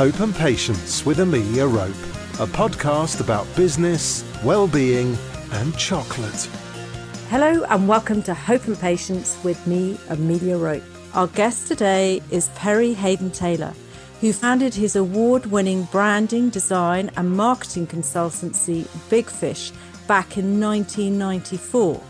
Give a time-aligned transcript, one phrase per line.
[0.00, 1.90] Hope and Patience with Amelia Rope,
[2.40, 5.14] a podcast about business, well-being
[5.52, 6.48] and chocolate.
[7.28, 10.82] Hello and welcome to Hope and Patience with me, Amelia Rope.
[11.12, 13.74] Our guest today is Perry Hayden Taylor,
[14.22, 19.70] who founded his award winning branding, design, and marketing consultancy, Big Fish,
[20.08, 22.02] back in 1994.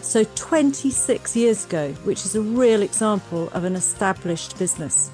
[0.00, 5.10] So 26 years ago, which is a real example of an established business.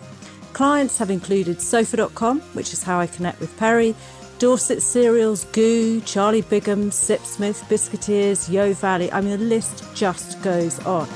[0.59, 3.95] Clients have included Sofa.com, which is how I connect with Perry,
[4.41, 9.09] Dorset Cereals, Gü, Charlie Bigham, Sipsmith, Biscuiteers, Yo Valley.
[9.13, 11.07] I mean, the list just goes on.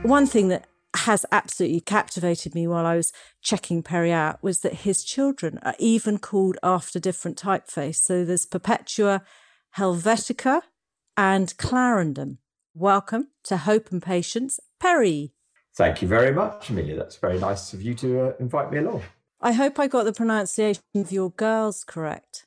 [0.00, 3.12] One thing that has absolutely captivated me while I was
[3.42, 7.96] checking Perry out was that his children are even called after different typeface.
[7.96, 9.24] So there's Perpetua,
[9.76, 10.62] Helvetica,
[11.18, 12.38] and Clarendon.
[12.72, 15.34] Welcome to Hope and Patience, Perry.
[15.76, 16.96] Thank you very much, Amelia.
[16.96, 19.02] That's very nice of you to uh, invite me along.
[19.42, 22.46] I hope I got the pronunciation of your girls correct.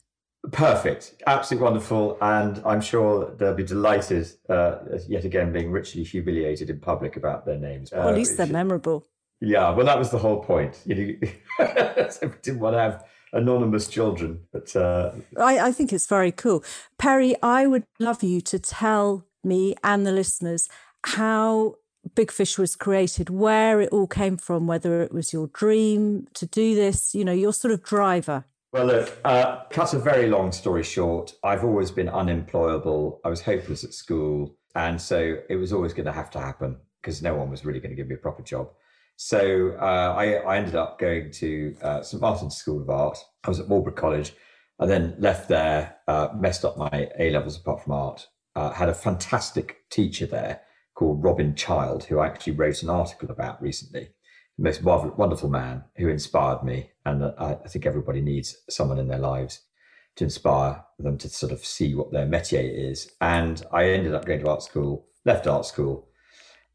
[0.52, 1.22] Perfect.
[1.28, 2.18] Absolutely wonderful.
[2.22, 7.46] And I'm sure they'll be delighted, uh, yet again, being richly humiliated in public about
[7.46, 7.92] their names.
[7.92, 9.06] Well, at least they're memorable.
[9.42, 10.82] Yeah, well, that was the whole point.
[10.86, 11.20] You
[11.60, 15.12] know, so we didn't want to have anonymous children, but uh...
[15.38, 16.64] I, I think it's very cool.
[16.98, 20.68] Perry, I would love you to tell me and the listeners
[21.06, 21.76] how
[22.16, 26.46] Big Fish was created, where it all came from, whether it was your dream to
[26.46, 28.46] do this, you know, your sort of driver.
[28.72, 33.20] Well, look, uh, cut a very long story short, I've always been unemployable.
[33.26, 34.56] I was hopeless at school.
[34.76, 37.80] And so it was always going to have to happen because no one was really
[37.80, 38.70] going to give me a proper job.
[39.16, 43.18] So uh, I, I, ended up going to uh, St Martin's School of Art.
[43.44, 44.34] I was at Marlborough College.
[44.80, 48.88] I then left there, uh, messed up my A levels apart from art, uh, had
[48.88, 50.62] a fantastic teacher there
[51.00, 54.10] called Robin Child, who I actually wrote an article about recently.
[54.58, 56.90] The most wonderful man who inspired me.
[57.06, 59.62] And I, think everybody needs someone in their lives
[60.18, 63.10] to inspire them to sort of see what their métier is.
[63.22, 66.10] And I ended up going to art school, left art school,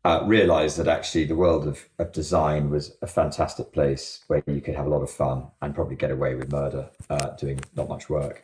[0.06, 4.62] uh, realized that actually the world of, of design was a fantastic place where you
[4.62, 7.90] could have a lot of fun and probably get away with murder uh, doing not
[7.90, 8.42] much work.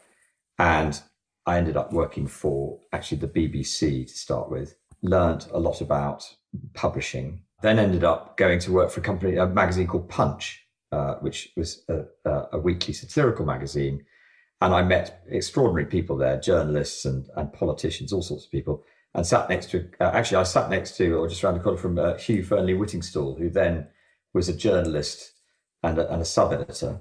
[0.59, 1.01] And
[1.47, 6.25] I ended up working for actually the BBC to start with learned a lot about
[6.75, 7.43] publishing.
[7.62, 11.53] Then ended up going to work for a company, a magazine called Punch, uh, which
[11.56, 14.05] was a, a, weekly satirical magazine.
[14.60, 18.84] And I met extraordinary people there, journalists and, and politicians, all sorts of people.
[19.15, 21.78] And sat next to, uh, actually, I sat next to, or just around the corner
[21.78, 23.89] from uh, Hugh Fearnley Whittingstall, who then
[24.33, 25.33] was a journalist
[25.83, 27.00] and a, and a sub editor.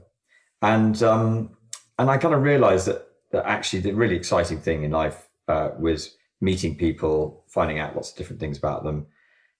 [0.62, 1.58] And, um,
[1.98, 5.72] and I kind of realized that, that actually the really exciting thing in life uh,
[5.78, 9.08] was meeting people, finding out lots of different things about them.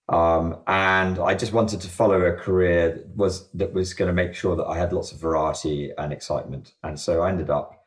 [0.08, 4.12] Um, and I just wanted to follow a career that was that was going to
[4.12, 6.72] make sure that I had lots of variety and excitement.
[6.82, 7.84] And so I ended up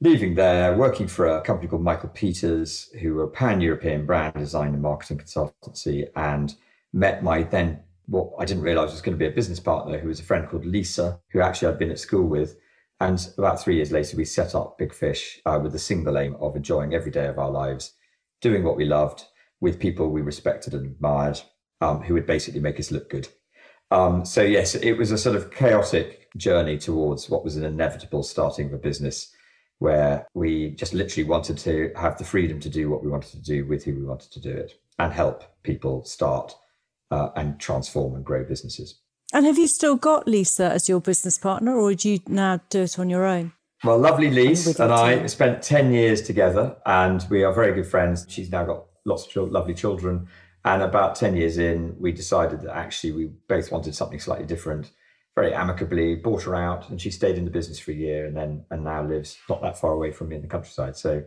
[0.00, 4.74] leaving there, working for a company called Michael Peters, who were a pan-European brand design
[4.74, 6.56] and marketing consultancy, and
[6.92, 10.08] met my then what I didn't realize was going to be a business partner, who
[10.08, 12.56] was a friend called Lisa, who actually I'd been at school with.
[13.00, 16.36] And about three years later, we set up Big Fish uh, with the single aim
[16.40, 17.92] of enjoying every day of our lives
[18.44, 19.24] doing what we loved
[19.62, 21.40] with people we respected and admired,
[21.80, 23.26] um, who would basically make us look good.
[23.90, 28.22] Um, so yes, it was a sort of chaotic journey towards what was an inevitable
[28.22, 29.34] starting of a business
[29.78, 33.42] where we just literally wanted to have the freedom to do what we wanted to
[33.42, 36.54] do with who we wanted to do it and help people start
[37.10, 39.00] uh, and transform and grow businesses.
[39.32, 42.82] And have you still got Lisa as your business partner, or do you now do
[42.82, 43.52] it on your own?
[43.84, 48.24] Well, lovely Lise and I spent 10 years together and we are very good friends.
[48.26, 50.26] She's now got lots of lovely children.
[50.64, 54.92] And about 10 years in, we decided that actually we both wanted something slightly different.
[55.34, 58.34] Very amicably bought her out and she stayed in the business for a year and
[58.34, 60.96] then and now lives not that far away from me in the countryside.
[60.96, 61.22] So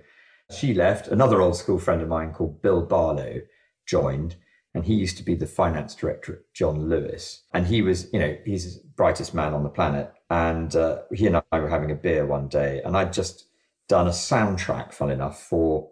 [0.49, 1.09] she left.
[1.09, 3.41] Another old school friend of mine called Bill Barlow
[3.85, 4.35] joined
[4.73, 7.43] and he used to be the finance director at John Lewis.
[7.53, 11.27] And he was, you know, he's the brightest man on the planet and uh, he
[11.27, 13.45] and I were having a beer one day, and I'd just
[13.87, 15.89] done a soundtrack, fun enough, for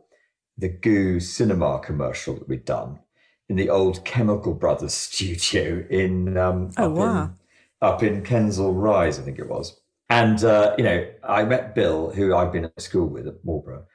[0.58, 3.00] the Gü cinema commercial that we'd done
[3.50, 7.24] in the old Chemical Brothers studio in um, oh, up, wow.
[7.24, 7.34] in,
[7.82, 9.80] up in Kensal Rise, I think it was.
[10.10, 13.86] And uh, you know, I met Bill, who I'd been at school with at Marlborough,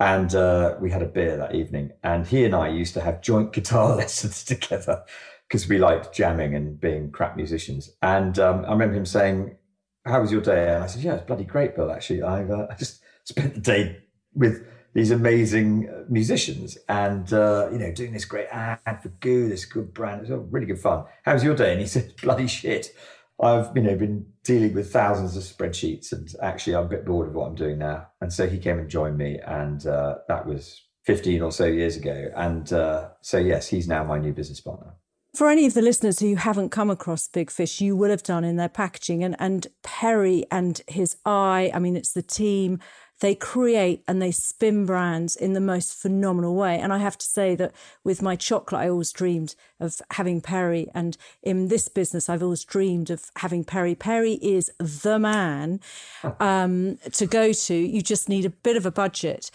[0.00, 1.92] and uh, we had a beer that evening.
[2.02, 5.04] And he and I used to have joint guitar lessons together
[5.46, 7.90] because we liked jamming and being crap musicians.
[8.02, 9.56] And um, I remember him saying,
[10.04, 10.74] how was your day?
[10.74, 11.90] And I said, yeah, it's bloody great, Bill.
[11.90, 14.02] Actually, I've uh, I just spent the day
[14.34, 19.48] with these amazing uh, musicians and uh, you know doing this great ad for Gü,
[19.48, 20.26] this good brand.
[20.26, 21.04] It was really good fun.
[21.24, 21.72] How was your day?
[21.72, 22.94] And he said, bloody shit.
[23.42, 27.28] I've you know been dealing with thousands of spreadsheets, and actually I'm a bit bored
[27.28, 28.08] of what I'm doing now.
[28.20, 31.96] And so he came and joined me, and uh, that was 15 or so years
[31.96, 32.30] ago.
[32.36, 34.94] And uh, so yes, he's now my new business partner.
[35.34, 38.44] For any of the listeners who haven't come across Big Fish, you will have done
[38.44, 41.70] in their packaging, and and Perry and his eye.
[41.72, 42.80] I mean, it's the team
[43.20, 46.78] they create and they spin brands in the most phenomenal way.
[46.78, 47.72] And I have to say that
[48.02, 50.88] with my chocolate, I always dreamed of having Perry.
[50.94, 53.94] And in this business, I've always dreamed of having Perry.
[53.94, 55.80] Perry is the man
[56.40, 57.74] um, to go to.
[57.74, 59.50] You just need a bit of a budget.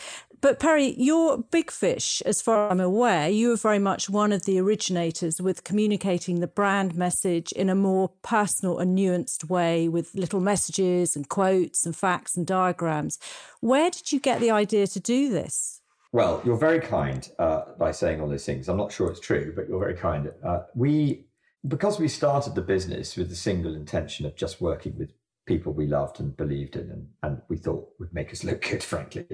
[0.46, 3.28] But Perry, you're Big Fish, as far as I'm aware.
[3.28, 7.74] You are very much one of the originators with communicating the brand message in a
[7.74, 13.18] more personal and nuanced way with little messages and quotes and facts and diagrams.
[13.60, 15.82] Where did you get the idea to do this?
[16.12, 18.70] Well, you're very kind uh, by saying all those things.
[18.70, 20.32] I'm not sure it's true, but you're very kind.
[20.46, 21.26] Uh, we,
[21.68, 25.10] because we started the business with the single intention of just working with
[25.48, 28.84] people we loved and believed in and, and we thought would make us look good,
[28.94, 29.26] frankly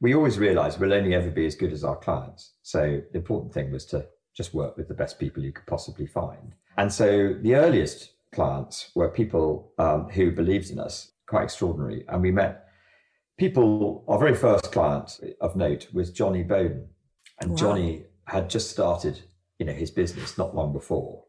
[0.00, 2.52] we always realized we'll only ever be as good as our clients.
[2.62, 4.06] So the important thing was to
[4.36, 6.54] just work with the best people you could possibly find.
[6.76, 12.04] And so the earliest clients were people um, who believed in us, quite extraordinary.
[12.08, 12.68] And we met
[13.38, 16.88] people, our very first client of note was Johnny Bowden.
[17.40, 17.56] And wow.
[17.56, 19.22] Jonny had just started,
[19.58, 21.22] you know, his business not long before.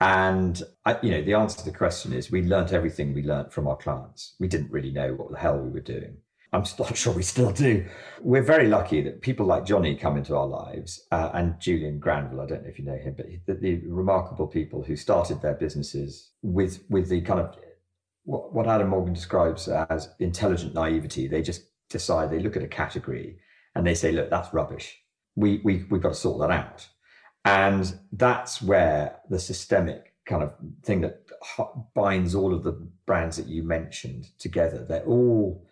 [0.00, 3.52] And I, you know, the answer to the question is we learned everything we learned
[3.52, 4.34] from our clients.
[4.40, 6.16] We didn't really know what the hell we were doing.
[6.52, 7.86] I'm not sure we still do.
[8.20, 12.40] We're very lucky that people like Johnny come into our lives uh, and Julian Granville.
[12.40, 15.54] I don't know if you know him, but the, the, remarkable people who started their
[15.54, 17.56] businesses with with the kind of
[18.24, 21.26] what, what Adam Morgan describes as intelligent naivety.
[21.26, 23.38] They just decide they look at a category
[23.74, 24.98] and they say, "Look, that's rubbish.
[25.34, 26.88] We we we've got to sort that out."
[27.44, 30.52] And that's where the systemic kind of
[30.84, 31.26] thing that
[31.94, 32.72] binds all of the
[33.04, 34.84] brands that you mentioned together.
[34.88, 35.66] They're all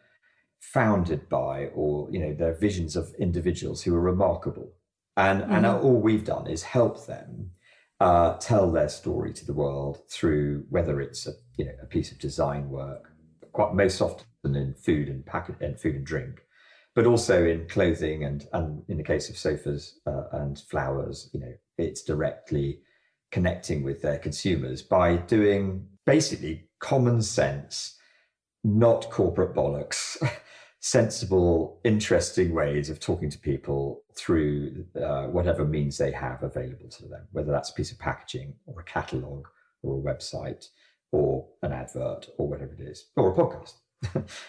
[0.61, 4.73] founded by or you know their visions of individuals who are remarkable
[5.17, 5.53] and mm-hmm.
[5.53, 7.51] and all we've done is help them
[7.99, 12.13] uh, tell their story to the world through whether it's a you know a piece
[12.13, 13.11] of design work
[13.53, 16.41] quite most often in food and packet and food and drink
[16.95, 21.41] but also in clothing and and in the case of sofas uh, and flowers you
[21.41, 22.81] know it's directly
[23.33, 27.97] connecting with their consumers by doing basically common sense
[28.63, 30.17] not corporate bollocks
[30.81, 37.07] sensible, interesting ways of talking to people through uh, whatever means they have available to
[37.07, 39.47] them, whether that's a piece of packaging or a catalog
[39.83, 40.67] or a website
[41.13, 43.75] or an advert or whatever it is, or a podcast.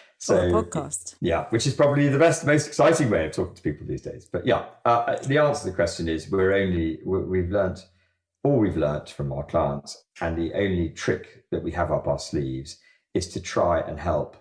[0.18, 1.16] so, or a podcast.
[1.20, 4.24] Yeah, which is probably the best, most exciting way of talking to people these days.
[4.24, 7.82] But yeah, uh, the answer to the question is we're only, we've learned
[8.44, 10.04] all we've learned from our clients.
[10.20, 12.78] And the only trick that we have up our sleeves
[13.14, 14.36] is to try and help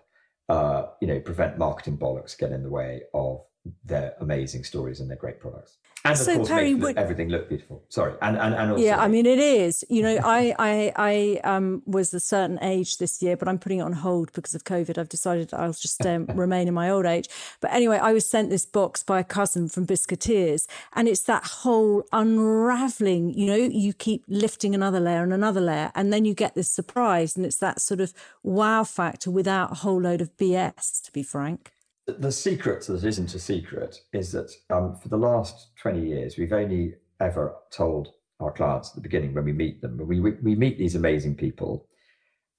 [0.51, 3.41] uh, you know, prevent marketing bollocks get in the way of
[3.85, 7.49] their amazing stories and their great products and of so course Perry, would, everything look
[7.49, 7.83] beautiful.
[7.89, 9.83] Sorry and and, and also, yeah i mean it is.
[9.89, 13.79] You know i i i um was a certain age this year but i'm putting
[13.79, 14.97] it on hold because of covid.
[14.97, 17.27] I've decided i'll just um, remain in my old age.
[17.59, 21.43] But anyway i was sent this box by a cousin from biscuiteers and it's that
[21.43, 23.33] whole unraveling.
[23.33, 26.69] You know you keep lifting another layer and another layer and then you get this
[26.69, 28.13] surprise and it's that sort of
[28.43, 31.71] wow factor without a whole load of bs to be frank
[32.07, 36.53] the secret that isn't a secret is that um, for the last 20 years, we've
[36.53, 40.55] only ever told our clients at the beginning when we meet them, we, we, we
[40.55, 41.87] meet these amazing people.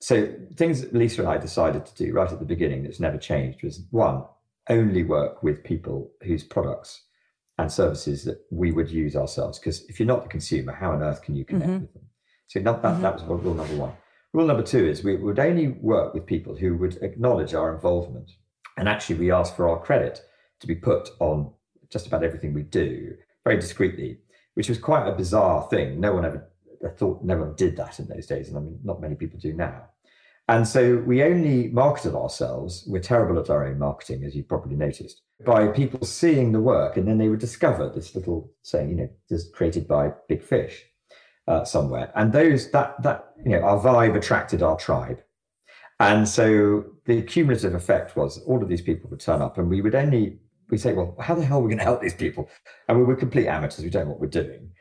[0.01, 3.63] So things Lisa and I decided to do right at the beginning that's never changed
[3.63, 4.25] was one,
[4.69, 7.03] only work with people whose products
[7.59, 9.59] and services that we would use ourselves.
[9.59, 11.81] Because if you're not the consumer, how on earth can you connect mm-hmm.
[11.83, 12.03] with them?
[12.47, 13.03] So that, that, mm-hmm.
[13.03, 13.93] that was rule number one.
[14.33, 18.31] Rule number two is we would only work with people who would acknowledge our involvement
[18.77, 20.21] and actually, we ask for our credit
[20.61, 21.53] to be put on
[21.91, 23.15] just about everything we do
[23.45, 24.19] very discreetly,
[24.55, 26.01] which was quite a bizarre thing.
[26.01, 26.49] No one ever
[26.97, 28.49] thought, no one did that in those days.
[28.49, 29.89] And I mean, not many people do now.
[30.49, 32.85] And so we only marketed ourselves.
[32.87, 36.97] We're terrible at our own marketing, as you probably noticed, by people seeing the work.
[36.97, 40.85] And then they would discover this little saying, you know, this created by Big Fish
[41.47, 42.13] uh, somewhere.
[42.17, 45.23] And those, that, that, you know, our vibe attracted our tribe.
[46.03, 49.81] And so the cumulative effect was all of these people would turn up and we
[49.81, 52.51] would only, we say, well, how the hell are we going to help these people?
[52.89, 53.85] And we were complete amateurs.
[53.85, 54.73] We don't know what we're doing.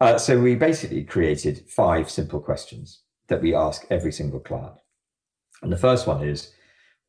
[0.00, 4.76] Uh, so we basically created five simple questions that we ask every single client.
[5.62, 6.52] And the first one is,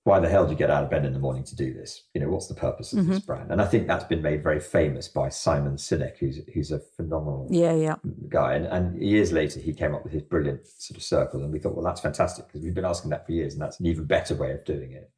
[0.06, 2.08] why the hell do you get out of bed in the morning to do this?
[2.14, 3.12] You know, what's the purpose of mm-hmm.
[3.12, 3.52] this brand?
[3.52, 7.48] And I think that's been made very famous by Simon Sinek, who's who's a phenomenal
[7.52, 7.96] yeah, yeah.
[8.30, 8.56] guy.
[8.56, 11.60] And, and years later, he came up with his brilliant sort of circle, and we
[11.60, 14.06] thought, well, that's fantastic because we've been asking that for years, and that's an even
[14.06, 15.12] better way of doing it.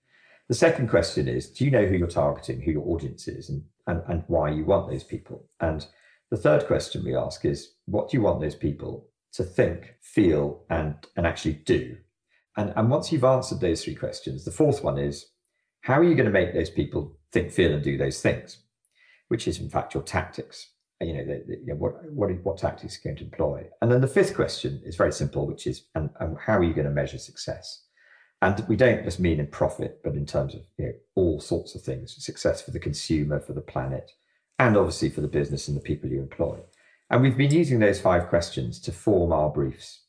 [0.50, 3.64] The second question is, do you know who you're targeting, who your audience is, and
[3.88, 5.48] and, and why you want those people?
[5.60, 5.86] And
[6.32, 10.64] the third question we ask is, what do you want those people to think, feel,
[10.72, 11.98] and and actually do?
[12.58, 15.28] And, and once you've answered those three questions, the fourth one is
[15.82, 18.58] how are you going to make those people think, feel, and do those things,
[19.30, 20.72] which is in fact your tactics.
[21.02, 23.66] Uh, you know, the, the, you know what, what, what tactics are going to employ?
[23.82, 26.74] And then the fifth question is very simple, which is, and, and how are you
[26.74, 27.86] going to measure success?
[28.42, 31.76] And we don't just mean in profit, but in terms of you know, all sorts
[31.76, 34.12] of things success for the consumer, for the planet,
[34.60, 36.60] and obviously for the business and the people you employ.
[37.10, 40.02] And we've been using those five questions to form our briefs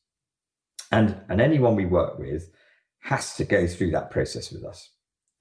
[0.93, 2.51] and and anyone we work with
[3.01, 4.91] has to go through that process with us.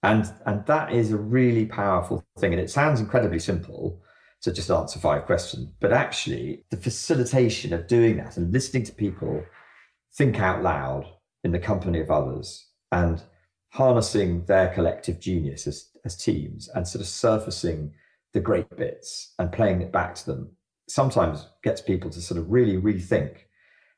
[0.01, 2.53] And and that is a really powerful thing.
[2.53, 4.01] And it sounds incredibly simple
[4.41, 8.91] to just answer five questions but actually the facilitation of doing that and listening to
[8.91, 9.43] people
[10.15, 11.05] think out loud
[11.43, 13.23] in the company of others and
[13.69, 17.93] harnessing their collective genius as, as teams and sort of surfacing
[18.33, 20.51] the great bits and playing it back to them
[20.89, 23.37] sometimes gets people to sort of really rethink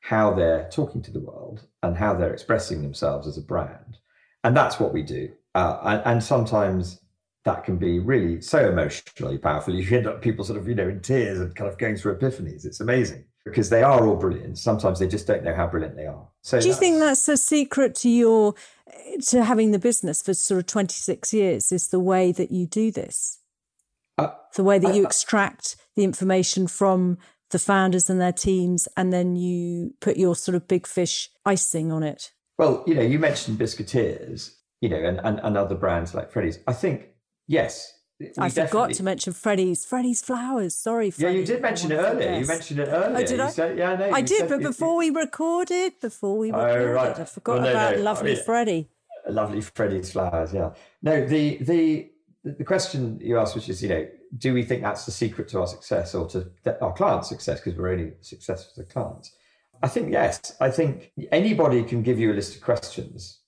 [0.04, 3.96] how they're talking to the world and how they're expressing themselves as a brand.
[4.44, 5.30] And that's what we do.
[5.54, 7.00] Uh, and, and, sometimes
[7.46, 9.74] that can be really so emotionally powerful.
[9.74, 12.18] You end up people sort of, you know, in tears and kind of going through
[12.18, 12.66] epiphanies.
[12.66, 14.58] It's amazing because they are all brilliant.
[14.58, 16.28] Sometimes they just don't know how brilliant they are.
[16.42, 18.54] So do you think that's a secret to your
[19.28, 22.90] to having the business for sort of 26 years is the way that you do
[22.90, 23.38] this?
[24.18, 27.18] Uh, the way that you extract the information from
[27.54, 31.92] the founders and their teams, and then you put your sort of big fish icing
[31.92, 32.32] on it?
[32.58, 36.58] Well, you know, you mentioned Biscuiteers, you know, and, and, and other brands like Freddy's.
[36.66, 37.06] I think,
[37.46, 37.92] yes.
[38.36, 39.84] I forgot to mention Freddy's.
[39.84, 40.74] Freddy's flowers.
[40.74, 41.32] Sorry, Freddy.
[41.32, 42.38] Yeah, you did mention it earlier.
[42.38, 43.18] You mentioned it earlier.
[43.18, 43.50] Oh, did I?
[43.50, 44.10] Said, yeah, no.
[44.10, 47.18] I did, but before we recorded, before we recorded, oh, right.
[47.18, 48.00] I forgot well, no, about no.
[48.00, 48.88] Oh, lovely I mean, Freddy.
[49.28, 50.52] Lovely Freddy's flowers.
[50.52, 50.70] Yeah.
[51.02, 52.10] No, the the
[52.44, 55.60] the question you asked, which is, you know, do we think that's the secret to
[55.60, 59.34] our success or to our clients' success because we're only successful to clients?
[59.82, 60.54] I think yes.
[60.60, 63.40] I think anybody can give you a list of questions.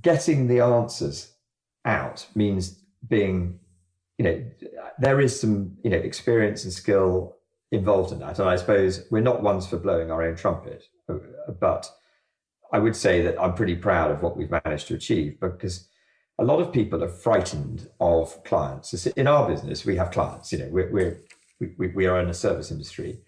[0.00, 1.32] Getting the answers
[1.84, 3.58] out means being,
[4.18, 4.44] you know,
[4.98, 7.36] there is some, you know, experience and skill
[7.72, 8.38] involved in that.
[8.38, 10.84] And I suppose we're not ones for blowing our own trumpet,
[11.60, 11.90] but
[12.72, 15.87] I would say that I'm pretty proud of what we've managed to achieve because
[16.38, 19.06] a lot of people are frightened of clients.
[19.08, 20.52] In our business, we have clients.
[20.52, 21.20] You know, we're, we're
[21.76, 23.18] we, we are in a service industry,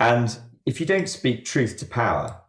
[0.00, 2.40] and if you don't speak truth to power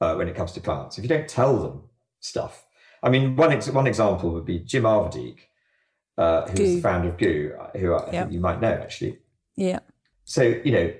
[0.00, 1.82] uh, when it comes to clients, if you don't tell them
[2.20, 2.66] stuff,
[3.02, 5.38] I mean, one ex- one example would be Jim Averdieck,
[6.18, 6.74] uh, who's Gü.
[6.74, 8.32] the founder of Gü, who I yep.
[8.32, 9.18] you might know actually.
[9.56, 9.78] Yeah.
[10.24, 10.92] So you know,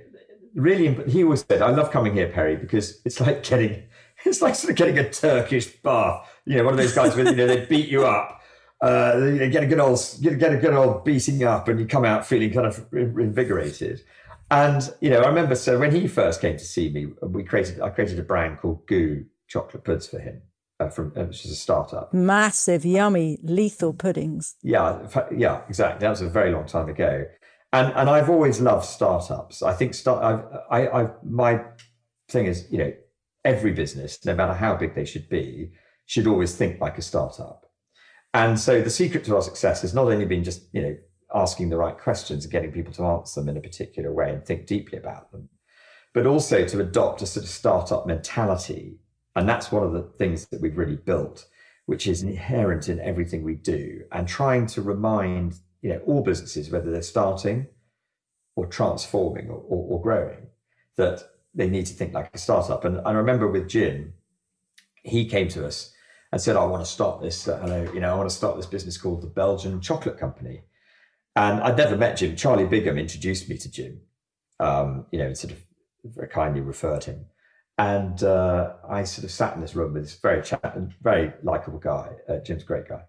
[0.55, 3.85] really, he always said, "I love coming here, Perry, because it's like getting."
[4.25, 6.29] It's like sort of getting a Turkish bath.
[6.45, 8.38] You know, one of those guys where you know they beat you up
[8.81, 11.87] uh, you get a good old get, get a good old beating up, and you
[11.87, 14.03] come out feeling kind of invigorated.
[14.51, 17.81] And you know, I remember so when he first came to see me, we created
[17.81, 20.43] I created a brand called Gü Chocolate Puds for him.
[20.81, 22.15] Uh, from uh, which is a startup.
[22.15, 24.55] Massive, yummy, lethal puddings.
[24.63, 25.99] Yeah, yeah, exactly.
[25.99, 27.27] That was a very long time ago,
[27.73, 29.61] and and I've always loved startups.
[29.61, 30.23] I think start.
[30.23, 31.65] I've, I, I, my
[32.29, 32.93] thing is, you know,
[33.45, 35.73] every business, no matter how big they should be,
[36.07, 37.68] should always think like a startup.
[38.35, 40.97] And so the secret to our success has not only been just, you know,
[41.35, 44.45] asking the right questions and getting people to answer them in a particular way and
[44.45, 45.49] think deeply about them,
[46.15, 48.99] but also to adopt a sort of startup mentality.
[49.37, 51.47] And that's one of the things that we've really built,
[51.87, 56.71] which is inherent in everything we do, and trying to remind, you know, all businesses,
[56.71, 57.67] whether they're starting
[58.57, 60.49] or transforming or, or, or growing,
[60.97, 61.23] that
[61.55, 62.85] they need to think like a startup.
[62.85, 64.15] And I remember with Jim,
[65.03, 65.93] he came to us
[66.33, 68.67] and said, I want to start this, uh, you know, I want to start this
[68.67, 70.63] business called the Belgian Chocolate Company.
[71.35, 72.37] And I'd never met Jim.
[72.37, 74.01] Charlie Bigham introduced me to Jim,
[74.61, 75.65] um, you know, sort of
[76.05, 77.27] very kindly referred him.
[77.79, 81.79] And uh, I sort of sat in this room with this very chat, very likable
[81.79, 82.11] guy.
[82.29, 83.03] Uh, Jim's great guy.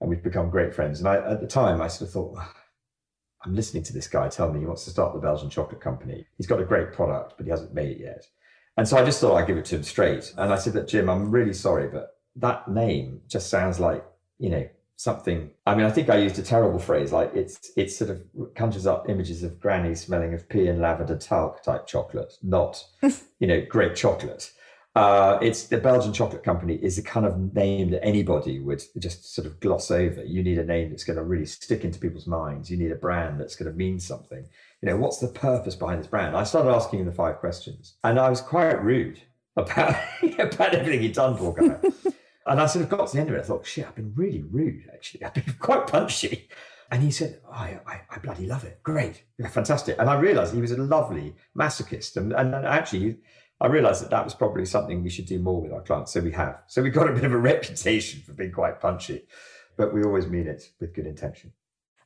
[0.00, 1.00] And we've become great friends.
[1.00, 2.38] And I, at the time, I sort of thought,
[3.44, 6.24] I'm listening to this guy tell me he wants to start the Belgian Chocolate Company.
[6.36, 8.24] He's got a great product, but he hasn't made it yet.
[8.76, 10.32] And so I just thought I'd give it to him straight.
[10.38, 14.04] And I said that, Jim, I'm really sorry, but that name just sounds like
[14.38, 17.90] you know something i mean i think i used a terrible phrase like it's it
[17.90, 18.22] sort of
[18.54, 22.84] conjures up images of granny smelling of pea and lavender talc type chocolate not
[23.40, 24.52] you know great chocolate
[24.94, 29.34] Uh, it's the Belgian Chocolate Company is the kind of name that anybody would just
[29.34, 30.22] sort of gloss over.
[30.22, 32.70] You need a name that's going to really stick into people's minds.
[32.70, 34.44] You need a brand that's going to mean something.
[34.82, 36.36] You know, what's the purpose behind this brand?
[36.36, 39.18] I started asking him the five questions, and I was quite rude
[39.56, 39.96] about
[40.38, 41.78] about everything he'd done, poor guy.
[42.46, 43.40] And I sort of got to the end of it.
[43.40, 44.90] I thought, shit, I've been really rude.
[44.92, 46.48] Actually, I've been quite punchy.
[46.90, 48.82] And he said, oh, I, I, I, bloody love it.
[48.82, 49.24] Great.
[49.38, 49.96] Yeah, fantastic.
[49.98, 52.18] And I realized he was a lovely masochist.
[52.18, 53.16] And, and, and actually,
[53.62, 56.12] I realized that that was probably something we should do more with our clients.
[56.12, 56.58] So we have.
[56.66, 59.22] So we've got a bit of a reputation for being quite punchy,
[59.78, 61.52] but we always mean it with good intention.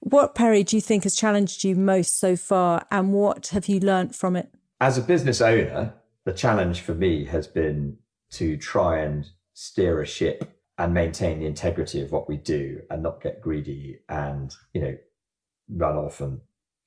[0.00, 2.86] What, Perry, do you think has challenged you most so far?
[2.90, 4.50] And what have you learnt from it?
[4.80, 7.96] As a business owner, the challenge for me has been
[8.32, 9.26] to try and
[9.58, 13.98] steer a ship and maintain the integrity of what we do and not get greedy
[14.06, 14.94] and, you know,
[15.70, 16.42] run off and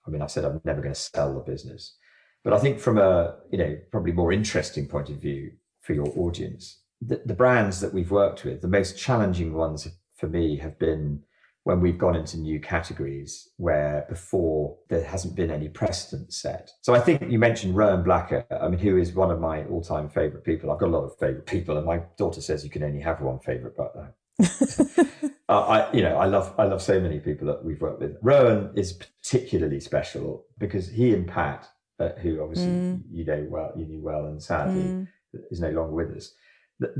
[0.05, 1.95] I mean, I said I'm never going to sell the business.
[2.43, 6.13] But I think from a, you know, probably more interesting point of view for your
[6.15, 10.77] audience, the, the brands that we've worked with, the most challenging ones for me have
[10.77, 11.23] been
[11.63, 16.71] when we've gone into new categories where before there hasn't been any precedent set.
[16.81, 19.83] So I think you mentioned Rowan Blacker, I mean, who is one of my all
[19.83, 20.71] time favorite people.
[20.71, 23.21] I've got a lot of favorite people, and my daughter says you can only have
[23.21, 24.07] one favorite, but uh,
[25.49, 28.17] I, you know, I love, I love so many people that we've worked with.
[28.21, 31.67] Rowan is particularly special because he and Pat,
[31.99, 33.01] uh, who obviously mm.
[33.11, 35.07] you know well, you knew well, and sadly mm.
[35.51, 36.33] is no longer with us.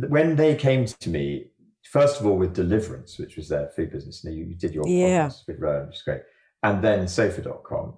[0.10, 1.52] When they came to me,
[1.84, 4.24] first of all with Deliverance, which was their food business.
[4.24, 5.28] And you, you did your yeah.
[5.28, 6.22] podcast with Rowan, which is great.
[6.64, 7.96] And then sofa.com.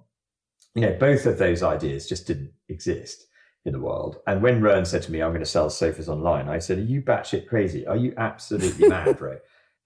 [0.74, 3.26] You know, both of those ideas just didn't exist
[3.64, 4.18] in the world.
[4.26, 6.82] And when Rowan said to me, I'm going to sell sofas online, I said, Are
[6.82, 7.86] you batshit crazy?
[7.86, 9.38] Are you absolutely mad, Ray?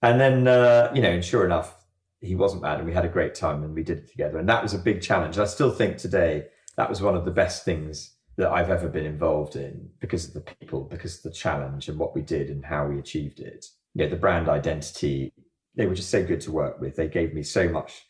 [0.03, 1.75] And then, uh, you know, and sure enough,
[2.21, 4.39] he wasn't mad and we had a great time and we did it together.
[4.39, 5.39] And that was a big challenge.
[5.39, 9.07] I still think today that was one of the best things that I've ever been
[9.07, 12.65] involved in because of the people, because of the challenge and what we did and
[12.65, 13.67] how we achieved it
[13.97, 15.33] you know, the brand identity,
[15.75, 16.97] they were just so good to work with.
[16.97, 18.05] They gave me so much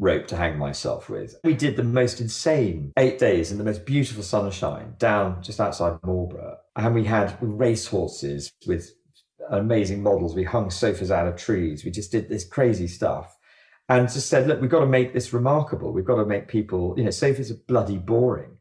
[0.00, 1.36] rope to hang myself with.
[1.44, 5.98] We did the most insane eight days in the most beautiful sunshine down just outside
[6.02, 6.58] Marlborough.
[6.74, 8.90] And we had race horses with
[9.50, 10.34] amazing models.
[10.34, 11.84] We hung sofas out of trees.
[11.84, 13.36] We just did this crazy stuff
[13.88, 15.92] and just said, look, we've got to make this remarkable.
[15.92, 18.57] We've got to make people, you know, sofas are bloody boring.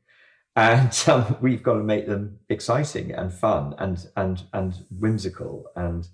[0.57, 6.07] And um, we've got to make them exciting and fun and and and whimsical and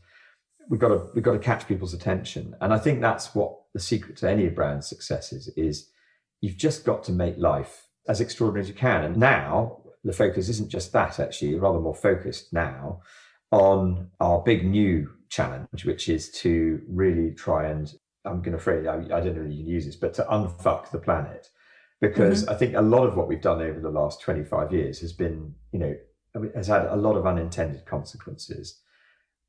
[0.70, 2.56] we've got to we've got to catch people's attention.
[2.62, 5.90] And i think that's what the secret to any brand success is is
[6.42, 9.04] you've just got to make life as extraordinary as you can.
[9.04, 13.02] And now the focus isn't just that actually rather more focused now
[13.52, 17.94] on our big new challenge which is to really try and
[18.26, 20.24] i'm going to phrase I, I don't know if you can use this but to
[20.24, 21.48] unfuck the planet
[22.04, 22.54] because mm-hmm.
[22.54, 25.56] i think a lot of what we've done over the last 25 years has been
[25.72, 25.96] you know
[26.56, 28.82] has had a lot of unintended consequences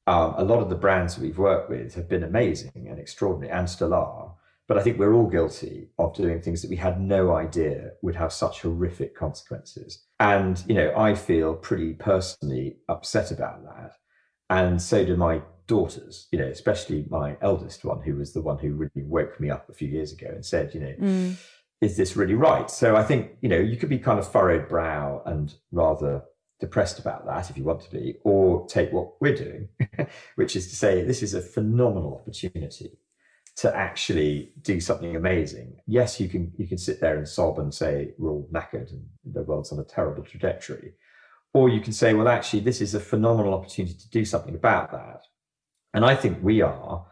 [0.06, 3.52] um, a lot of the brands that we've worked with have been amazing and extraordinary
[3.52, 4.34] and still are.
[4.66, 8.16] But I think we're all guilty of doing things that we had no idea would
[8.16, 10.04] have such horrific consequences.
[10.20, 13.92] And, you know, I feel pretty personally upset about that.
[14.48, 18.58] And so do my daughters, you know, especially my eldest one, who was the one
[18.58, 21.36] who really woke me up a few years ago and said, you know, mm.
[21.84, 22.70] Is this really right?
[22.70, 26.22] So I think, you know, you could be kind of furrowed brow and rather
[26.60, 29.68] depressed about that if you want to be, or take what we're doing,
[30.36, 32.98] which is to say, this is a phenomenal opportunity
[33.56, 35.76] to actually do something amazing.
[35.86, 39.06] Yes, you can you can sit there and sob and say we're all knackered and
[39.24, 40.94] the world's on a terrible trajectory.
[41.52, 44.90] Or you can say, well, actually, this is a phenomenal opportunity to do something about
[44.90, 45.22] that.
[45.92, 47.06] And I think we are,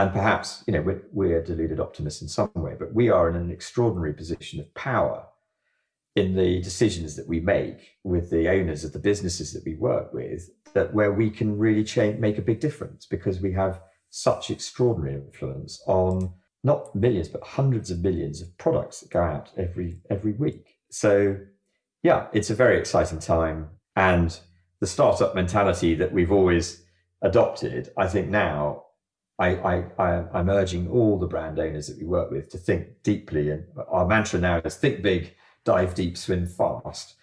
[0.00, 3.36] and perhaps, you know, we're, we're deluded optimists in some way, but we are in
[3.36, 5.26] an extraordinary position of power
[6.16, 10.14] in the decisions that we make with the owners of the businesses that we work
[10.14, 14.50] with that where we can really change make a big difference because we have such
[14.50, 16.32] extraordinary influence on
[16.64, 20.78] not millions but hundreds of millions of products that go out every every week.
[20.90, 21.36] So
[22.02, 23.68] yeah it's a very exciting time.
[23.96, 24.40] And
[24.80, 26.84] the startup mentality that we've always
[27.22, 28.82] adopted i think now
[29.40, 33.50] I, I, I'm urging all the brand owners that we work with to think deeply.
[33.50, 37.14] And our mantra now is think big, dive deep, swim fast,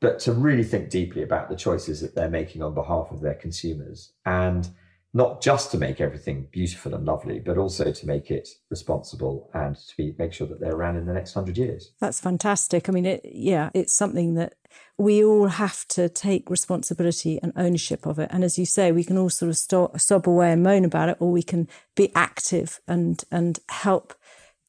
[0.00, 3.34] but to really think deeply about the choices that they're making on behalf of their
[3.34, 4.70] consumers and
[5.16, 9.76] not just to make everything beautiful and lovely, but also to make it responsible and
[9.76, 11.92] to be, make sure that they're around in the next hundred years.
[12.00, 12.88] That's fantastic.
[12.88, 14.54] I mean, it, yeah, it's something that
[14.98, 18.28] we all have to take responsibility and ownership of it.
[18.32, 21.08] And as you say, we can all sort of stop, sob away and moan about
[21.08, 24.14] it, or we can be active and and help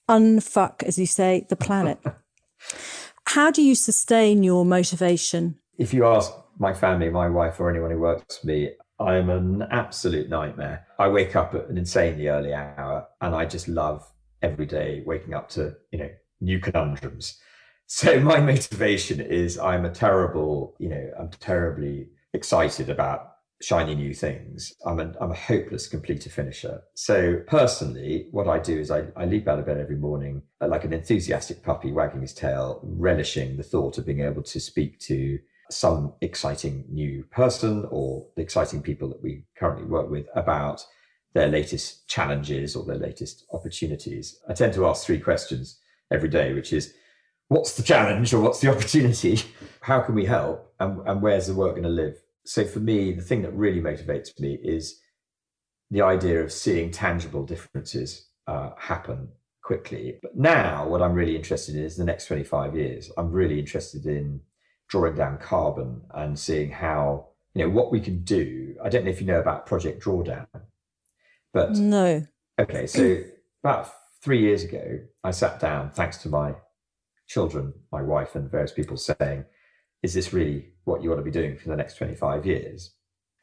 [0.08, 1.97] unfuck, as you say, the planet.
[3.29, 5.55] How do you sustain your motivation?
[5.79, 9.63] If you ask my family, my wife, or anyone who works for me, I'm an
[9.71, 10.88] absolute nightmare.
[10.97, 14.10] I wake up at an insanely early hour and I just love
[14.41, 16.10] every day waking up to, you know,
[16.41, 17.39] new conundrums.
[17.88, 24.13] So my motivation is I'm a terrible, you know, I'm terribly excited about shiny new
[24.13, 24.73] things.
[24.88, 26.81] I'm a, I'm a hopeless completer finisher.
[26.95, 30.67] So personally, what I do is I, I leap out of bed every morning uh,
[30.67, 34.99] like an enthusiastic puppy wagging his tail, relishing the thought of being able to speak
[35.01, 35.38] to
[35.69, 40.86] some exciting new person or the exciting people that we currently work with about
[41.34, 44.39] their latest challenges or their latest opportunities.
[44.47, 45.80] I tend to ask three questions
[46.12, 46.93] every day, which is
[47.49, 49.39] what's the challenge or what's the opportunity?
[49.82, 50.73] How can we help?
[50.80, 52.15] And, and where's the work going to live?
[52.45, 54.99] So for me, the thing that really motivates me is
[55.91, 59.30] the idea of seeing tangible differences uh, happen
[59.63, 60.19] quickly.
[60.21, 63.12] But now, what I'm really interested in is the next 25 years.
[63.17, 64.41] I'm really interested in
[64.88, 68.76] drawing down carbon and seeing how, you know, what we can do.
[68.84, 70.48] I don't know if you know about Project Drawdown,
[71.54, 72.26] but no.
[72.60, 73.17] Okay, so
[73.63, 76.56] about three years ago, I sat down, thanks to my
[77.28, 79.45] children, my wife, and various people saying,
[80.04, 82.91] Is this really what you want to be doing for the next 25 years?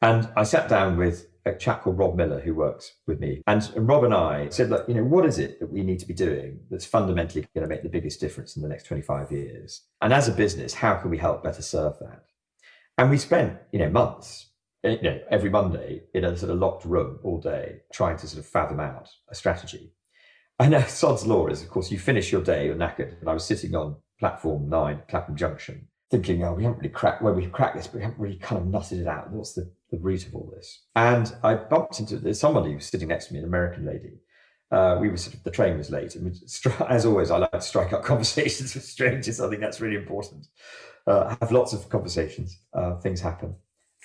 [0.03, 3.41] And I sat down with a chap called Rob Miller who works with me.
[3.47, 5.99] And, and Rob and I said, look, you know, what is it that we need
[5.99, 9.31] to be doing that's fundamentally going to make the biggest difference in the next 25
[9.31, 9.83] years?
[10.01, 12.25] And as a business, how can we help better serve that?
[12.97, 14.49] And we spent, you know, months,
[14.83, 18.27] eh, you know, every Monday in a sort of locked room all day trying to
[18.27, 19.93] sort of fathom out a strategy.
[20.59, 23.21] And uh, Sod's law is, of course, you finish your day, you're knackered.
[23.21, 27.21] And I was sitting on platform nine, Clapham Junction, thinking, oh, we haven't really cracked,
[27.21, 29.31] well, we've cracked this, but we haven't really kind of nutted it out.
[29.31, 30.85] What's the, the root of all this?
[30.95, 34.19] And I bumped into somebody who was sitting next to me, an American lady.
[34.71, 36.15] Uh, we were sort of, the train was late.
[36.15, 36.35] And
[36.89, 39.39] as always, I like to strike up conversations with strangers.
[39.39, 40.47] I think that's really important.
[41.05, 43.55] Uh, have lots of conversations, uh, things happen.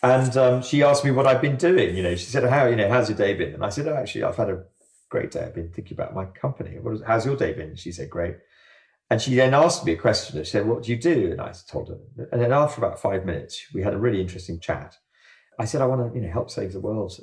[0.03, 1.97] And um, she asked me what I've been doing.
[1.97, 3.97] You know, she said, "How you know, how's your day been?" And I said, "Oh,
[3.97, 4.63] actually, I've had a
[5.09, 5.43] great day.
[5.43, 6.79] I've been thinking about my company.
[6.79, 8.37] What is, how's your day been?" She said, "Great."
[9.11, 10.43] And she then asked me a question.
[10.45, 11.33] She said, What do you do?
[11.33, 11.99] And I told her.
[12.31, 14.97] And then after about five minutes, we had a really interesting chat.
[15.59, 17.19] I said, I want to, you know, help save the world,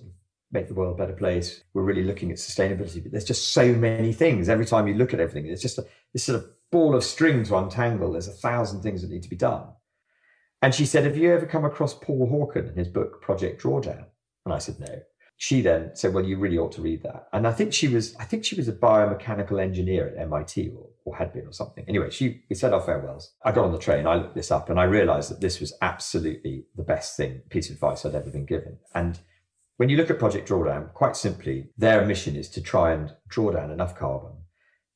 [0.51, 1.63] make the world a better place.
[1.73, 4.49] We're really looking at sustainability, but there's just so many things.
[4.49, 7.43] Every time you look at everything, it's just a, this sort of ball of string
[7.45, 8.11] to untangle.
[8.11, 9.67] There's a thousand things that need to be done.
[10.61, 14.05] And she said, Have you ever come across Paul Hawken in his book, Project Drawdown?
[14.45, 15.01] And I said, No
[15.37, 18.15] she then said, "Well, you really ought to read that." And I think she was,
[18.17, 21.85] I think she was a biomechanical engineer at MIT, or, or had been, or something.
[21.87, 23.33] Anyway, she we said our farewells.
[23.43, 25.73] I got on the train, I looked this up, and I realised that this was
[25.81, 28.77] absolutely the best thing, piece of advice I'd ever been given.
[28.93, 29.19] And
[29.77, 33.51] when you look at Project Drawdown, quite simply, their mission is to try and draw
[33.51, 34.44] down enough carbon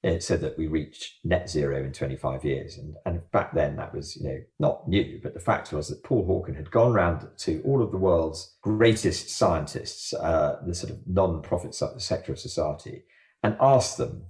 [0.02, 2.78] it said that we reach net zero in 25 years.
[2.78, 6.04] And, and back then that was, you know, not new, but the fact was that
[6.04, 10.94] Paul Hawken had gone around to all of the world's greatest scientists, uh, the sort
[10.94, 13.04] of non-profit sector of society,
[13.44, 14.24] and asked them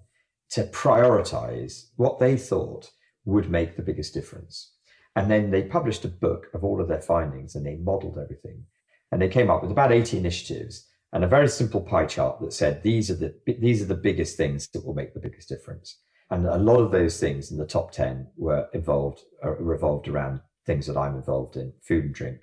[0.51, 2.89] to prioritize what they thought
[3.25, 4.73] would make the biggest difference.
[5.15, 8.63] And then they published a book of all of their findings and they modeled everything.
[9.11, 12.53] And they came up with about 80 initiatives and a very simple pie chart that
[12.53, 15.99] said these are the these are the biggest things that will make the biggest difference.
[16.29, 20.41] And a lot of those things in the top ten were involved uh, revolved around
[20.65, 22.39] things that I'm involved in: food and drink,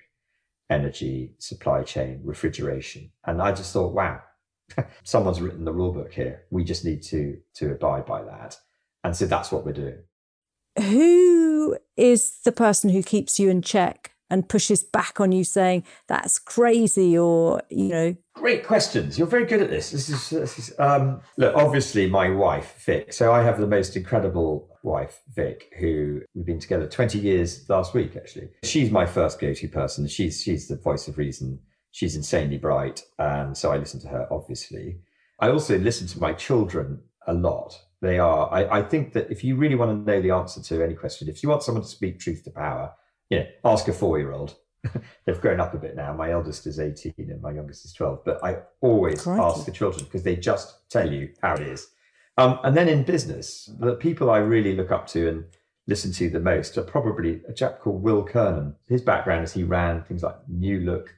[0.69, 3.11] energy, supply chain, refrigeration.
[3.25, 4.21] And I just thought, wow,
[5.03, 6.43] someone's written the rule book here.
[6.51, 8.57] We just need to to abide by that.
[9.03, 10.03] And so that's what we're doing.
[10.77, 15.83] Who is the person who keeps you in check and pushes back on you saying
[16.07, 18.15] that's crazy or you know.
[18.33, 19.17] Great questions.
[19.17, 19.91] You're very good at this.
[19.91, 23.13] This is, this is um, look obviously my wife vic.
[23.13, 27.93] So i have the most incredible wife vic who we've been together 20 years last
[27.93, 28.49] week actually.
[28.63, 30.07] She's my first go-to person.
[30.07, 31.59] She's she's the voice of reason.
[31.91, 34.99] She's insanely bright and so i listen to her obviously.
[35.39, 37.79] I also listen to my children a lot.
[38.01, 40.83] They are I, I think that if you really want to know the answer to
[40.83, 42.93] any question if you want someone to speak truth to power
[43.29, 44.55] you know, ask a four year old.
[45.25, 46.13] They've grown up a bit now.
[46.13, 48.23] My eldest is 18 and my youngest is 12.
[48.23, 49.41] But I always Crikey.
[49.41, 51.87] ask the children because they just tell you how it is.
[52.37, 55.45] Um, and then in business, the people I really look up to and
[55.87, 58.75] listen to the most are probably a chap called Will Kernan.
[58.87, 61.15] His background is he ran things like New Look,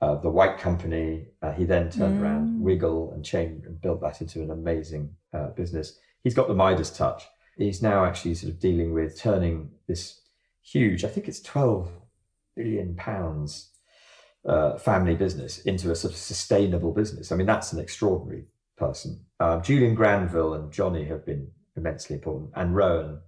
[0.00, 1.26] uh, the White Company.
[1.42, 2.22] Uh, he then turned mm.
[2.22, 5.98] around Wiggle and changed and built that into an amazing uh, business.
[6.22, 7.24] He's got the Midas touch.
[7.58, 10.20] He's now actually sort of dealing with turning this
[10.66, 11.90] huge, I think it's 12
[12.56, 13.70] billion pounds
[14.46, 17.32] uh, family business into a sort of sustainable business.
[17.32, 18.44] I mean, that's an extraordinary
[18.76, 19.24] person.
[19.40, 23.20] Uh, Julian Granville and Johnny have been immensely important, and Rowan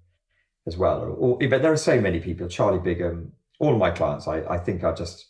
[0.66, 1.16] as well.
[1.18, 4.58] Or, but there are so many people Charlie Bigham, all of my clients, I, I
[4.58, 5.26] think are just,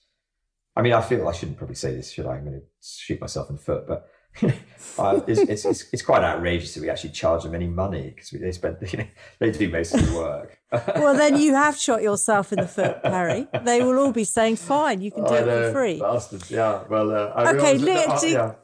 [0.77, 2.37] I mean, I feel I shouldn't probably say this, should I?
[2.37, 4.09] I'm going to shoot myself in the foot, but
[4.99, 8.31] uh, it's, it's, it's, it's, quite outrageous that we actually charge them any money because
[8.31, 9.07] they spend, you know,
[9.39, 10.59] they do most of the work.
[10.97, 13.47] well, then you have shot yourself in the foot, Perry.
[13.65, 16.01] They will all be saying, fine, you can do I it know, for free.
[16.01, 16.83] Bastards, yeah.
[16.89, 18.55] Well, uh, okay, uh, yeah.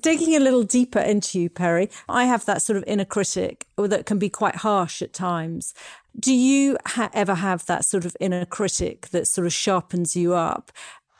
[0.00, 4.06] Digging a little deeper into you, Perry, I have that sort of inner critic that
[4.06, 5.74] can be quite harsh at times.
[6.18, 10.34] Do you ha- ever have that sort of inner critic that sort of sharpens you
[10.34, 10.70] up?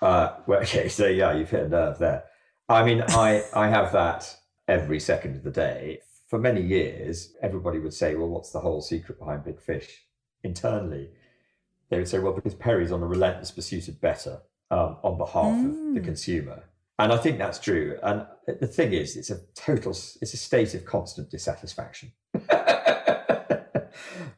[0.01, 2.25] Uh, well, okay, so yeah, you've hit a nerve there.
[2.71, 4.37] I mean, I, I have that
[4.69, 5.99] every second of the day.
[6.29, 10.05] For many years, everybody would say, well, what's the whole secret behind Big Fish?
[10.45, 11.11] Internally,
[11.89, 15.53] they would say, well, because Perry's on a relentless pursuit of better um, on behalf
[15.53, 15.89] mm.
[15.89, 16.05] of the mm.
[16.05, 16.63] consumer.
[17.01, 17.99] And I think that's true.
[18.05, 22.13] And the thing is, it's a total, it's a state of constant dissatisfaction.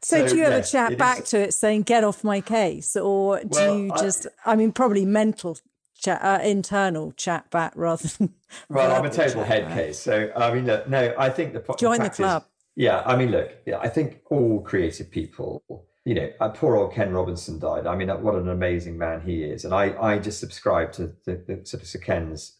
[0.04, 1.30] So, so, do you ever chat back is...
[1.30, 2.96] to it saying, get off my case?
[2.96, 5.56] Or do well, you just, I, I, mean, probably mental
[6.02, 8.34] chat, uh, internal chat back rather than.
[8.68, 9.74] Well, I'm a total head back.
[9.74, 9.98] case.
[9.98, 11.74] So, I mean, look, no, I think the.
[11.78, 12.42] Join the, the club.
[12.42, 13.02] Is, yeah.
[13.06, 15.62] I mean, look, yeah, I think all creative people,
[16.04, 17.86] you know, uh, poor old Ken Robinson died.
[17.86, 19.64] I mean, uh, what an amazing man he is.
[19.64, 22.58] And I, I just subscribe to the, the sort of Sir Ken's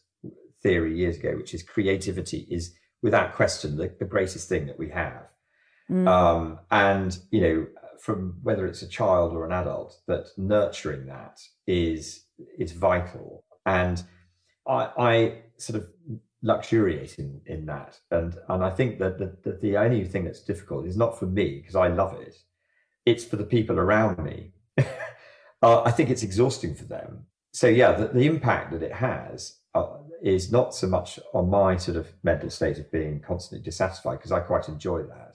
[0.63, 4.89] theory years ago, which is creativity is without question the, the greatest thing that we
[4.89, 5.27] have.
[5.91, 6.07] Mm.
[6.07, 7.67] Um, and, you know,
[8.01, 12.22] from whether it's a child or an adult, that nurturing that is
[12.57, 13.43] is vital.
[13.65, 14.03] And
[14.67, 15.89] I, I sort of
[16.41, 17.99] luxuriate in, in that.
[18.11, 21.25] And and I think that the, the, the only thing that's difficult is not for
[21.25, 22.35] me, because I love it.
[23.05, 24.53] It's for the people around me.
[25.61, 27.25] uh, I think it's exhausting for them.
[27.53, 31.77] So yeah, the, the impact that it has uh, is not so much on my
[31.77, 35.33] sort of mental state of being constantly dissatisfied, because I quite enjoy that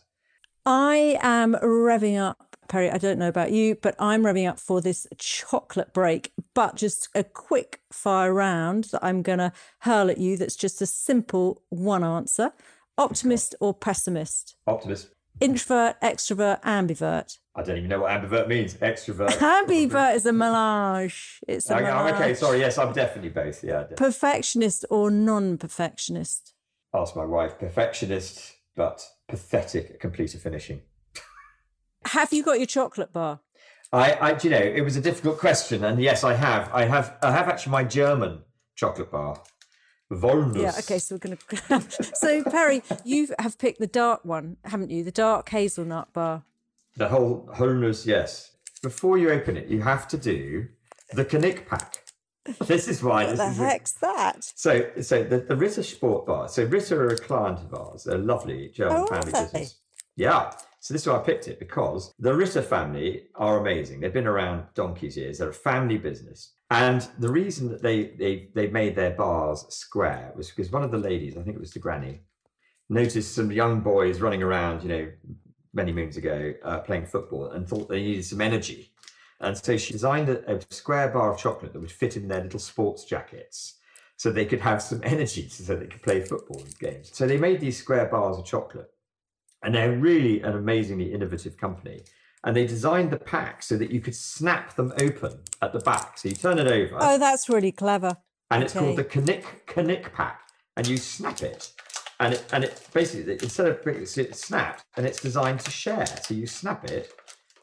[0.70, 2.90] I am revving up, Perry.
[2.90, 6.32] I don't know about you, but I'm revving up for this chocolate break.
[6.58, 10.82] But just a quick fire round that I'm going to hurl at you that's just
[10.82, 12.50] a simple one answer
[12.98, 14.56] optimist or pessimist?
[14.66, 15.10] Optimist.
[15.40, 17.38] Introvert, extrovert, ambivert.
[17.54, 18.74] I don't even know what ambivert means.
[18.74, 19.28] Extrovert.
[19.38, 21.38] ambivert is a melange.
[21.46, 22.16] It's a okay, melange.
[22.16, 22.58] okay, sorry.
[22.58, 23.62] Yes, I'm definitely both.
[23.62, 23.82] Yeah.
[23.82, 23.96] Definitely.
[23.96, 26.54] Perfectionist or non perfectionist?
[26.92, 27.56] Ask my wife.
[27.60, 30.82] Perfectionist but pathetic at completer finishing.
[32.06, 33.42] Have you got your chocolate bar?
[33.92, 36.70] I, I, you know, it was a difficult question, and yes, I have.
[36.72, 37.16] I have.
[37.22, 38.42] I have actually my German
[38.74, 39.42] chocolate bar.
[40.10, 40.56] Walnuss.
[40.56, 40.72] Yeah.
[40.78, 40.98] Okay.
[40.98, 41.82] So we're gonna.
[42.14, 45.04] so Perry, you have picked the dark one, haven't you?
[45.04, 46.44] The dark hazelnut bar.
[46.96, 48.56] The whole Walnuss, yes.
[48.82, 50.68] Before you open it, you have to do
[51.12, 52.04] the Knick pack.
[52.66, 53.24] This is why.
[53.24, 54.44] what this the is heck's a, that?
[54.54, 56.48] So, so the, the Ritter Sport Bar.
[56.48, 58.04] So Ritter are a client of ours.
[58.04, 59.76] They're lovely German oh, family business.
[60.16, 60.52] Yeah.
[60.80, 64.00] So this is why I picked it because the Ritter family are amazing.
[64.00, 65.38] They've been around donkey's years.
[65.38, 66.54] They're a family business.
[66.70, 70.90] And the reason that they they they made their bars square was because one of
[70.90, 72.20] the ladies, I think it was the granny,
[72.88, 75.10] noticed some young boys running around, you know,
[75.72, 78.92] many moons ago, uh, playing football, and thought they needed some energy.
[79.40, 82.42] And so she designed a, a, square bar of chocolate that would fit in their
[82.42, 83.78] little sports jackets
[84.16, 87.10] so they could have some energy so they could play football games.
[87.12, 88.90] So they made these square bars of chocolate.
[89.62, 92.02] And they're really an amazingly innovative company.
[92.44, 96.18] And they designed the pack so that you could snap them open at the back.
[96.18, 96.96] So you turn it over.
[97.00, 98.16] Oh, that's really clever.
[98.50, 98.64] And okay.
[98.64, 100.42] it's called the Knick Knick pack.
[100.76, 101.72] And you snap it.
[102.20, 106.06] And it, and it basically, instead of it's snapped, and it's designed to share.
[106.06, 107.12] So you snap it.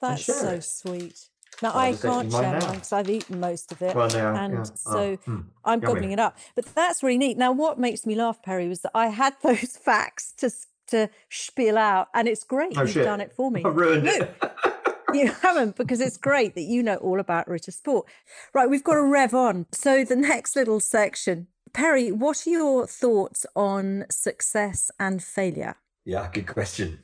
[0.01, 0.63] That's so it.
[0.63, 1.29] sweet.
[1.61, 4.63] Now I can't share mine because I've eaten most of it, well, now, and yeah.
[4.63, 5.43] so oh.
[5.63, 6.37] I'm gobbling it up.
[6.53, 7.37] But that's really neat.
[7.37, 10.51] Now, what makes me laugh, Perry, was that I had those facts to
[10.87, 12.73] to spiel out, and it's great.
[12.77, 13.03] Oh, You've shit.
[13.05, 13.63] done it for me.
[13.63, 14.35] I ruined no, it.
[15.13, 18.07] you haven't because it's great that you know all about Ritter Sport.
[18.53, 19.65] Right, we've got to rev on.
[19.71, 25.75] So the next little section, Perry, what are your thoughts on success and failure?
[26.05, 26.99] Yeah, good question.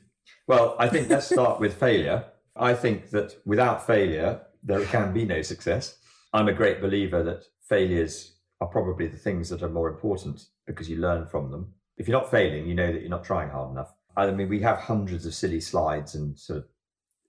[0.46, 2.24] Well, I think let's start with failure.
[2.56, 5.96] I think that without failure, there can be no success.
[6.32, 10.88] I'm a great believer that failures are probably the things that are more important because
[10.88, 11.74] you learn from them.
[11.96, 13.92] If you're not failing, you know that you're not trying hard enough.
[14.16, 16.64] I mean, we have hundreds of silly slides and sort of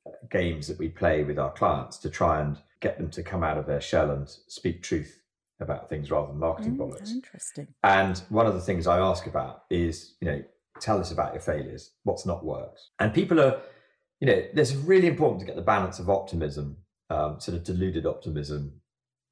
[0.06, 3.44] uh, games that we play with our clients to try and get them to come
[3.44, 5.22] out of their shell and speak truth
[5.60, 7.12] about things rather than marketing mm, bollocks.
[7.12, 7.68] Interesting.
[7.84, 10.44] And one of the things I ask about is, you know,
[10.82, 11.92] tell us about your failures.
[12.04, 12.82] What's not worked?
[13.00, 13.62] And people are
[14.24, 16.78] you know, there's really important to get the balance of optimism,
[17.10, 18.80] um, sort of deluded optimism,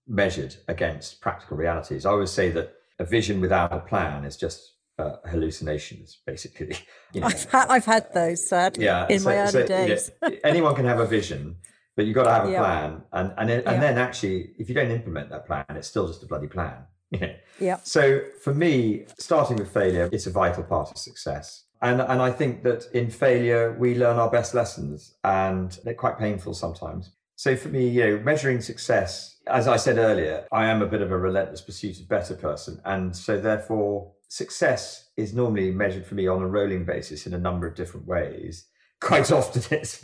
[0.06, 2.06] measured against practical realities.
[2.06, 6.76] I always say that a vision without a plan is just uh, hallucinations, basically.
[7.14, 10.12] You know, I've, had, I've had those, sad, yeah, in so, my early so, days.
[10.46, 11.58] anyone can have a vision,
[11.98, 12.60] but you've got to have a Yeah.
[12.64, 13.02] plan.
[13.12, 13.80] And and then, and Yeah.
[13.82, 16.78] then actually, if you don't implement that plan, it's still just a bloody plan.
[17.14, 17.36] You know?
[17.60, 17.78] Yeah.
[17.84, 21.66] So for me, starting with failure, it's a vital part of success.
[21.82, 26.18] And and I think that in failure we learn our best lessons, and they're quite
[26.18, 27.04] painful sometimes.
[27.36, 29.12] So for me, you know, measuring success,
[29.48, 32.80] as I said earlier, I am a bit of a relentless pursuit of better person,
[32.86, 37.38] and so therefore success is normally measured for me on a rolling basis in a
[37.38, 38.66] number of different ways.
[39.02, 40.02] Quite often it's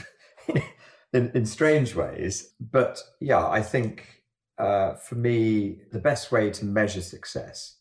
[1.14, 4.24] in, in strange ways, but yeah, I think
[4.58, 7.78] uh, for me, the best way to measure success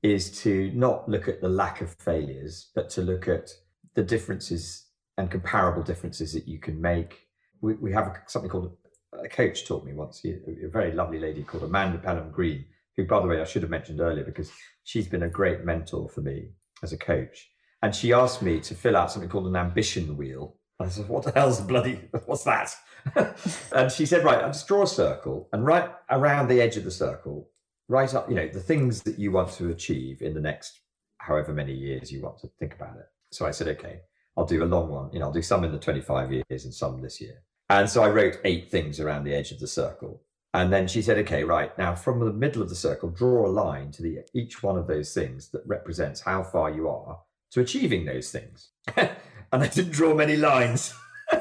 [0.00, 3.50] is to not look at the lack of failures, but to look at
[3.94, 4.86] the differences
[5.18, 7.26] and comparable differences that you can make.
[7.62, 8.76] We, we have something called
[9.12, 12.64] a coach taught me once, a a very lovely lady called Amanda Pelham Green,
[12.96, 14.50] who, by the way, I should have mentioned earlier because
[14.84, 16.50] she's been a great mentor for me
[16.82, 17.50] as a coach.
[17.82, 20.56] And she asked me to fill out something called an ambition wheel.
[20.78, 22.74] I said, What the hell's bloody, what's that?
[23.74, 26.84] and she said, Right, I'll just draw a circle and right around the edge of
[26.84, 27.48] the circle,
[27.88, 30.80] write up, you know, the things that you want to achieve in the next
[31.18, 33.06] however many years you want to think about it.
[33.30, 34.00] So I said, Okay,
[34.36, 35.10] I'll do a long one.
[35.12, 37.42] You know, I'll do some in the 25 years and some this year.
[37.68, 40.22] And so I wrote eight things around the edge of the circle.
[40.52, 43.48] And then she said, okay, right, now from the middle of the circle, draw a
[43.48, 47.20] line to the each one of those things that represents how far you are
[47.52, 48.70] to achieving those things.
[48.96, 49.10] and
[49.52, 50.92] I didn't draw many lines.
[51.32, 51.40] and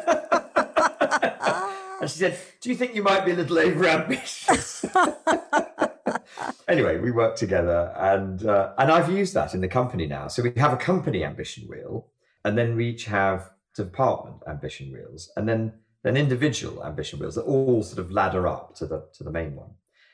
[2.04, 4.86] she said, Do you think you might be a little over ambitious?
[6.68, 10.28] anyway, we worked together and uh, and I've used that in the company now.
[10.28, 12.08] So we have a company ambition wheel,
[12.46, 17.44] and then we each have department ambition wheels, and then then individual ambition wheels that
[17.44, 19.72] all sort of ladder up to the to the main one.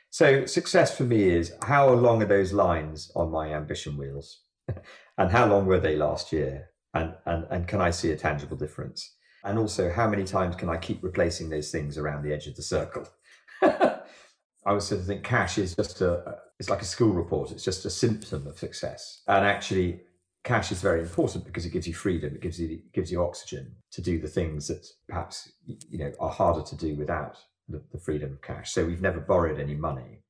[0.10, 4.42] So success for me is how long are those lines on my ambition wheels,
[5.18, 8.58] and how long were they last year, and and and can I see a tangible
[8.58, 9.16] difference?
[9.44, 12.56] And also, how many times can I keep replacing those things around the edge of
[12.56, 13.08] the circle?
[13.62, 17.52] I would sort of think cash is just a, it's like a school report.
[17.52, 19.22] It's just a symptom of success.
[19.28, 20.02] And actually,
[20.46, 22.34] cash is very important because it gives you freedom.
[22.36, 26.14] It gives you it gives you oxygen to do the things that perhaps you know
[26.22, 28.72] are harder to do without the, the freedom of cash.
[28.72, 30.22] So we've never borrowed any money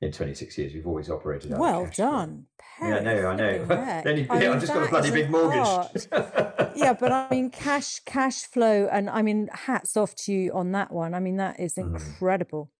[0.00, 0.72] in 26 years.
[0.72, 1.52] We've always operated.
[1.52, 2.46] out Well done.
[2.80, 3.64] Yeah, Perry, no, I know.
[4.04, 6.06] then you, I yeah, mean, I've just got a bloody big mortgage.
[6.76, 10.72] yeah, but I mean, cash cash flow, and I mean, hats off to you on
[10.72, 11.14] that one.
[11.14, 11.94] I mean, that is Mm.
[11.94, 12.70] incredible.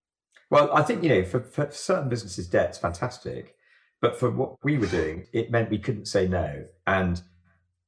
[0.51, 3.57] Well, I think you know, for, for certain businesses, debt's fantastic,
[4.01, 7.23] but for what we were doing, it meant we couldn't say no, and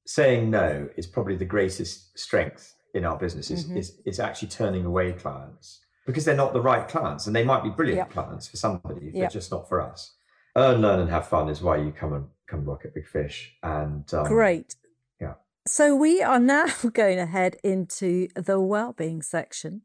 [0.07, 3.51] saying no is probably the greatest strength in our business.
[3.51, 3.77] Is Mhm.
[3.77, 7.63] is, is actually turning away clients because they're not the right clients, and they might
[7.63, 8.11] be brilliant Yep.
[8.11, 9.31] clients for somebody, but Yep.
[9.31, 10.17] just not for us.
[10.57, 13.57] Earn, learn, and have fun is why you come and come work at Big Fish.
[13.63, 14.75] And um, Great.
[15.21, 15.35] yeah.
[15.69, 19.83] So we are now going to head into the well-being section.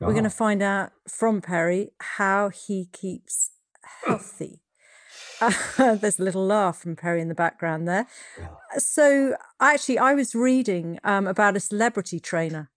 [0.00, 3.52] We're going to ah, find out from Perry how he keeps
[4.04, 4.61] healthy.
[5.42, 5.52] Uh,
[5.96, 8.06] there's a little laugh from Perry in the background there.
[8.78, 12.70] So actually, I was reading um, about a celebrity trainer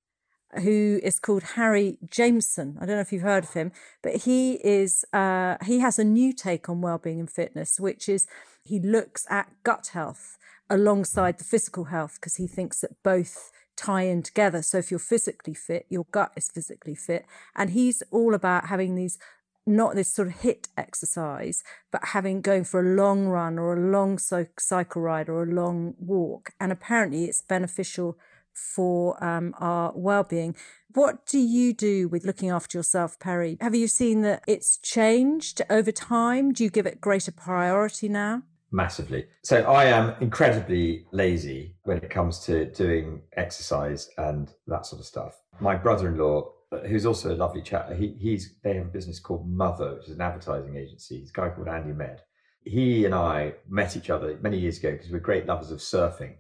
[0.61, 2.77] who is called Harry Jameson.
[2.81, 6.03] I don't know if you've heard of him, but he is uh, he has a
[6.03, 8.25] new take on well-being and fitness, which is
[8.63, 10.37] he looks at gut health
[10.69, 14.61] alongside the physical health because he thinks that both tie in together.
[14.61, 17.25] So if you're physically fit, your gut is physically fit,
[17.55, 19.19] and he's all about having these
[19.65, 23.91] not this sort of HIIT exercise, but having going for a long run or a
[23.91, 26.51] long cycle ride or a long walk.
[26.59, 28.17] And apparently, it's beneficial
[28.53, 30.55] for um, our well-being.
[30.93, 33.57] What do you do with looking after yourself, Perry?
[33.59, 36.53] Have you seen that it's changed over time?
[36.53, 38.43] Do you give it greater priority now?
[38.71, 39.25] Massively.
[39.43, 45.05] So I am incredibly lazy when it comes to doing exercise and that sort of
[45.05, 45.41] stuff.
[45.59, 49.95] My brother-in-law, who's also a lovely chap, he, he's they have a business called Mother,
[49.95, 51.19] which is an advertising agency.
[51.19, 52.21] He's a guy called Andy Medd.
[52.61, 56.35] He and I met each other many years ago because we're great lovers of surfing.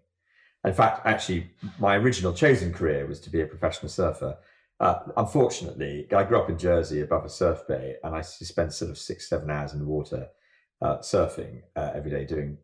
[0.65, 4.37] In fact, actually, my original chosen career was to be a professional surfer.
[4.79, 8.91] Uh, unfortunately, I grew up in Jersey above a surf bay, and I spent sort
[8.91, 10.27] of six, seven hours in the water
[10.81, 12.57] uh, surfing uh, every day, doing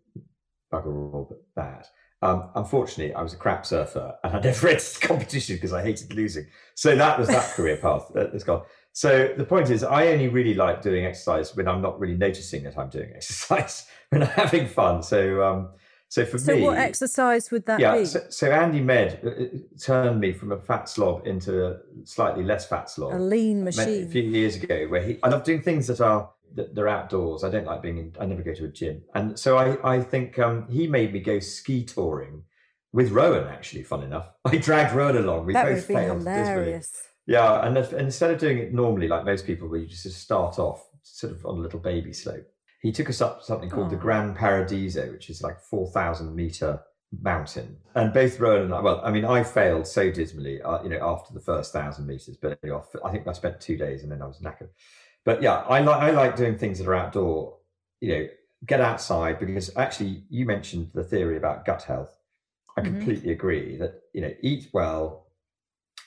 [0.74, 1.88] bugger all but that.
[2.24, 6.14] Um, unfortunately, I was a crap surfer, and I never entered competition because I hated
[6.14, 6.46] losing.
[6.76, 8.64] So that was that career path that has gone.
[8.94, 12.64] So the point is, I only really like doing exercise when I'm not really noticing
[12.64, 15.02] that I'm doing exercise, when I'm having fun.
[15.02, 15.70] So, um,
[16.10, 17.98] so for So, me, what exercise would that yeah.
[17.98, 18.06] be?
[18.06, 19.46] So, so Andy Medd uh, uh,
[19.80, 24.04] turned me from a fat slob into a slightly less fat slob a lean machine.
[24.04, 27.44] a few years ago where he I love doing things that are they're outdoors.
[27.44, 29.04] I don't like being in I never go to a gym.
[29.16, 32.44] And so I I think um he made me go ski touring
[32.94, 34.30] with Rowan actually, fun enough.
[34.46, 35.46] I dragged Rowan along.
[35.46, 36.92] We that both failed hilarious.
[37.28, 40.04] Yeah, and, if, and instead of doing it normally, like most people, where you just
[40.20, 42.48] start off sort of on a little baby slope,
[42.82, 46.82] he took us up something called the Gran Paradiso, which is like 4,000 meter
[47.22, 47.78] mountain.
[47.96, 51.00] And both Rowan and I, well, I mean, I failed so dismally, uh, you know,
[51.02, 52.58] after the first thousand meters, but
[53.06, 54.70] I think I spent two days and then I was knackered.
[55.26, 57.58] But yeah, I like, I like doing things that are outdoor,
[58.00, 58.28] you know,
[58.66, 62.18] get outside because actually you mentioned the theory about gut health.
[62.78, 62.86] I Mhm.
[62.86, 65.28] completely agree that, you know, eat well,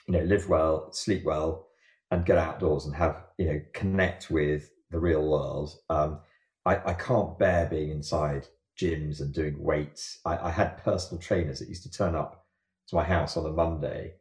[0.06, 1.68] you know, live well, sleep well,
[2.10, 5.76] and get outdoors and have, you know, connect with the real world.
[5.90, 6.20] Um,
[6.66, 8.48] I, I can't bear being inside
[8.78, 10.20] gyms and doing weights.
[10.24, 12.46] I, I had personal trainers that used to turn up
[12.88, 14.14] to my house on a Monday.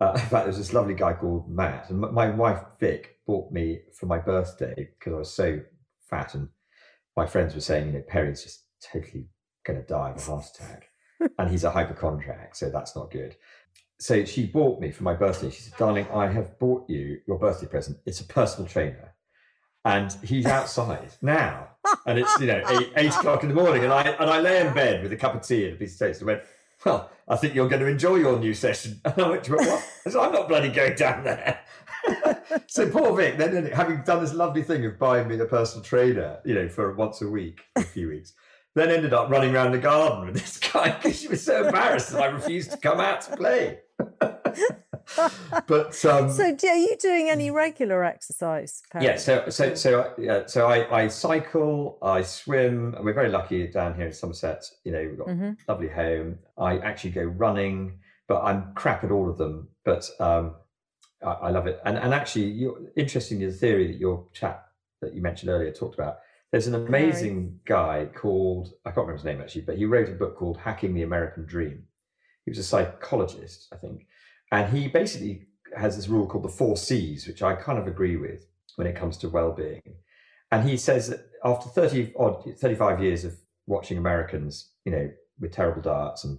[0.00, 3.52] Uh, in fact, there was this lovely guy called Matt, and my wife Vic bought
[3.52, 5.60] me for my birthday because I was so
[6.08, 6.48] fat, and
[7.16, 9.28] my friends were saying, you know, Perry's just totally
[9.64, 10.88] going to die of a heart attack,
[11.38, 13.36] and he's a hypochondriac, so that's not good.
[14.00, 15.50] So she bought me for my birthday.
[15.50, 17.98] She said, "Darling, I have bought you your birthday present.
[18.04, 19.14] It's a personal trainer."
[19.84, 21.68] And he's outside now,
[22.06, 24.66] and it's you know eight, eight o'clock in the morning, and I and I lay
[24.66, 26.42] in bed with a cup of tea and a piece of toast, and went,
[26.84, 30.10] "Well, I think you're going to enjoy your new session." And I went, "What?" I
[30.10, 31.60] said, "I'm not bloody going down there."
[32.66, 36.38] so poor Vic, then having done this lovely thing of buying me a personal trainer,
[36.44, 38.32] you know, for once a week a few weeks,
[38.74, 42.10] then ended up running around the garden with this guy because she was so embarrassed
[42.12, 43.78] that I refused to come out to play.
[45.66, 48.82] but um, So, are you doing any regular exercise?
[48.92, 49.06] Perry?
[49.06, 52.94] yeah, so so so yeah, so I, I cycle, I swim.
[52.94, 54.64] and We're very lucky down here in Somerset.
[54.84, 55.56] You know, we've got Mhm.
[55.66, 56.38] a lovely home.
[56.58, 57.98] I actually go running,
[58.28, 59.68] but I'm crap at all of them.
[59.84, 60.54] But um,
[61.24, 61.80] I, I love it.
[61.84, 64.66] And and actually, you're interesting the theory that your chat
[65.00, 66.18] that you mentioned earlier talked about.
[66.52, 70.12] There's an amazing guy called I can't remember his name actually, but he wrote a
[70.12, 71.84] book called Hacking the American Dream.
[72.44, 74.06] He was a psychologist, I think,
[74.50, 75.46] and he basically
[75.76, 78.46] has this rule called the four C's, which I kind of agree with
[78.76, 79.82] when it comes to well-being.
[80.50, 85.52] And he says that after 30 odd 35 years of watching Americans, you know, with
[85.52, 86.38] terrible diets and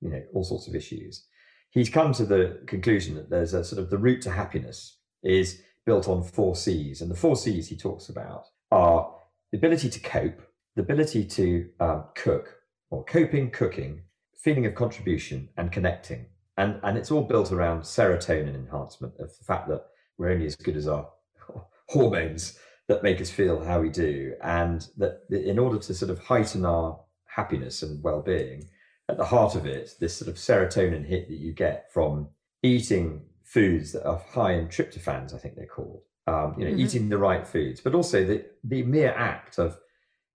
[0.00, 1.26] you know all sorts of issues,
[1.70, 5.62] he's come to the conclusion that there's a sort of the route to happiness is
[5.86, 9.14] built on four C's, and the four C's he talks about are
[9.50, 10.42] the ability to cope,
[10.76, 12.56] the ability to um, cook,
[12.90, 14.02] or coping, cooking,
[14.36, 16.26] feeling of contribution, and connecting.
[16.56, 19.84] And, and it's all built around serotonin enhancement of the fact that
[20.18, 21.08] we're only as good as our
[21.88, 22.58] hormones
[22.88, 24.34] that make us feel how we do.
[24.42, 28.68] And that in order to sort of heighten our happiness and well being,
[29.10, 32.28] at the heart of it, this sort of serotonin hit that you get from
[32.62, 36.02] eating foods that are high in tryptophans, I think they're called.
[36.26, 36.80] Um, you know, Mhm.
[36.80, 39.78] eating the right foods, but also the the mere act of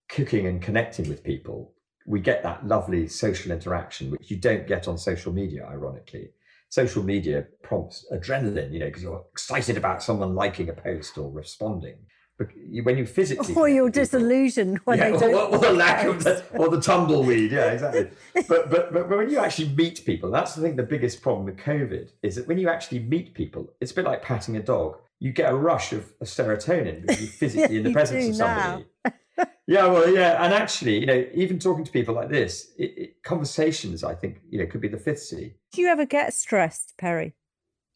[0.10, 1.74] cooking and connecting with people,
[2.06, 6.34] we get that lovely social interaction, which you don't get on social media, ironically.
[6.70, 11.32] Social media prompts adrenaline, you know, because you're excited about someone liking a post or
[11.32, 11.98] responding.
[12.38, 16.44] When you physically, Or you're disillusioned when yeah, they or, or the lack of the,
[16.52, 17.52] or the tumbleweed.
[17.52, 18.10] Yeah, exactly.
[18.50, 20.76] but, but but when you actually meet people, that's the thing.
[20.76, 24.04] The biggest problem with COVID is that when you actually meet people, it's a bit
[24.04, 24.98] like patting a dog.
[25.20, 28.86] You get a rush of, of serotonin because you're physically in the presence of somebody.
[29.68, 33.24] yeah, well, yeah, and actually, you know, even talking to people like this, it, it,
[33.24, 35.54] conversations, I think, you know, could be the fifth C.
[35.72, 37.34] Do you ever get stressed, Perry?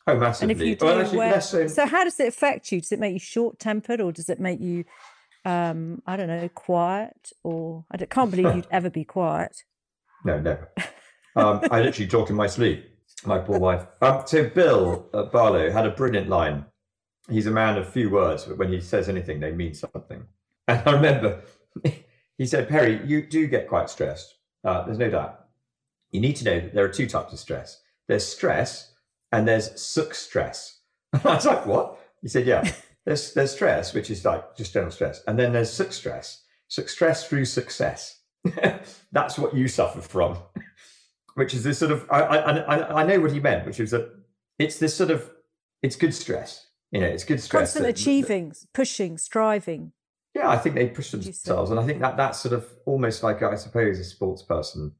[0.07, 0.53] Oh, And massively.
[0.53, 1.67] if you do, well, actually, so.
[1.67, 2.81] so how does it affect you?
[2.81, 4.85] Does it make you short tempered, or does it make you,
[5.45, 7.31] um, I don't know, quiet?
[7.43, 9.63] Or I can't believe you'd ever be quiet.
[10.25, 10.69] No, never.
[11.37, 12.85] Um, I literally talk in my sleep.
[13.25, 13.85] My poor wife.
[14.01, 16.65] Um, so Bill uh, Barlow had a brilliant line.
[17.29, 20.23] He's a man of few words, but when he says anything, they mean something.
[20.67, 21.41] And I remember
[22.37, 24.35] he said, "Perry, you do get quite stressed.
[24.65, 25.45] Uh, there's no doubt.
[26.11, 27.81] You need to know that there are two types of stress.
[28.07, 28.91] There's stress,
[29.31, 30.79] and there's suck stress."
[31.13, 32.69] And I was like, "What?" He said, "Yeah,
[33.05, 36.43] there's there's stress, which is like just general stress, and then there's suck stress.
[36.67, 38.19] Suck stress through success.
[39.11, 40.37] That's what you suffer from."
[41.35, 43.91] which is this sort of I, I I I know what he meant, which is
[43.91, 44.13] that
[44.57, 45.29] it's this sort of
[45.81, 46.67] it's good stress.
[46.91, 47.73] You know, it's good stress.
[47.73, 49.93] Constant that- achieving, pushing, striving.
[50.35, 51.49] Yeah, I think they push Would you say?
[51.49, 54.93] themselves, and I think that that's sort of almost like I suppose a sports person.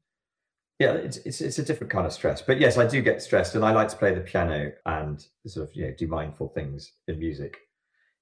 [0.80, 3.54] Yeah, it's, it's it's a different kind of stress, but yes, I do get stressed,
[3.54, 6.90] and I like to play the piano and sort of you know do mindful things
[7.06, 7.58] in music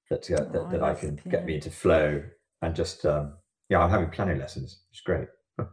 [0.09, 2.21] that uh, Oh, that, I that I love can get me into flow
[2.61, 3.33] and just um,
[3.69, 5.27] yeah, I'm having piano lessons, which is great.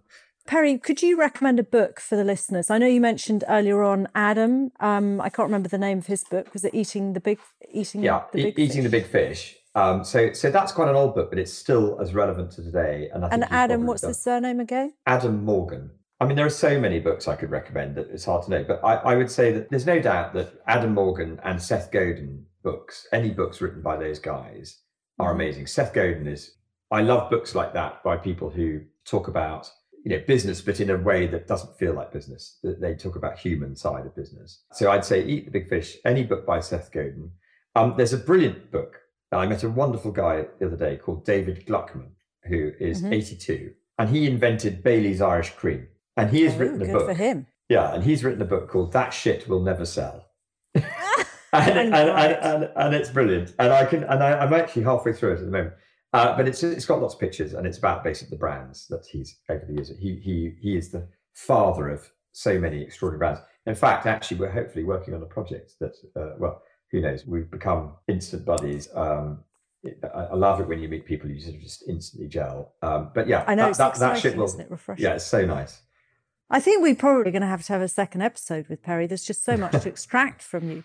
[0.47, 2.71] Perry, could you recommend a book for the listeners?
[2.71, 4.71] I know you mentioned earlier on Adam.
[4.79, 6.53] Um, I can't remember the name of his book.
[6.53, 9.03] Was it Eating the Big Eating yeah, the e- Big eating the Fish?
[9.03, 9.57] big fish.
[9.75, 13.11] Um, so so that's quite an old book, but it's still as relevant to today.
[13.13, 14.93] And I think And Adam, what's done- the surname again?
[15.05, 15.91] Adam Morgan.
[16.21, 18.65] I mean, there are so many books I could recommend that it's hard to know,
[18.65, 22.47] but I, I would say that there's no doubt that Adam Morgan and Seth Godin
[22.63, 24.81] books, any books written by those guys,
[25.19, 25.41] are Mm-hmm.
[25.41, 25.67] amazing.
[25.67, 26.57] Seth Godin is,
[26.91, 29.71] I love books like that by people who talk about,
[30.05, 32.59] you know, business, but in a way that doesn't feel like business.
[32.63, 34.63] That they talk about human side of business.
[34.73, 37.31] So I'd say Eat the Big Fish, any book by Seth Godin.
[37.75, 39.01] Um, there's a brilliant book.
[39.33, 42.11] I met a wonderful guy the other day called David Gluckman,
[42.45, 43.13] who is Mhm.
[43.13, 45.89] 82, and he invented Bailey's Irish Cream.
[46.17, 47.07] And he has Oh, written a good book.
[47.07, 47.47] for him.
[47.69, 50.25] Yeah, and he's written a book called That Shit Will Never Sell.
[50.75, 50.85] and,
[51.53, 53.55] And and, and, it's brilliant.
[53.59, 55.75] And I can and I, I'm actually halfway through it at the moment.
[56.13, 59.05] Uh, but it's it's got lots of pictures and it's about basically the brands that
[59.11, 59.91] he's over the years.
[59.99, 63.41] He he he is the father of so many extraordinary brands.
[63.67, 66.63] In fact, actually, we're hopefully working on a project that uh, well,
[66.93, 67.27] who knows?
[67.27, 68.89] We've become instant buddies.
[68.95, 69.41] Um,
[70.15, 72.75] I, I love it when you meet people you sort of just instantly gel.
[72.83, 74.45] Um, but yeah, I know that, that, that shit will.
[74.45, 74.71] isn't it?
[74.71, 75.05] Refreshing.
[75.05, 75.81] Yeah, it's so nice.
[76.49, 79.07] I think we're probably going to have to have a second episode with Perry.
[79.07, 80.85] There's just so much to extract from you.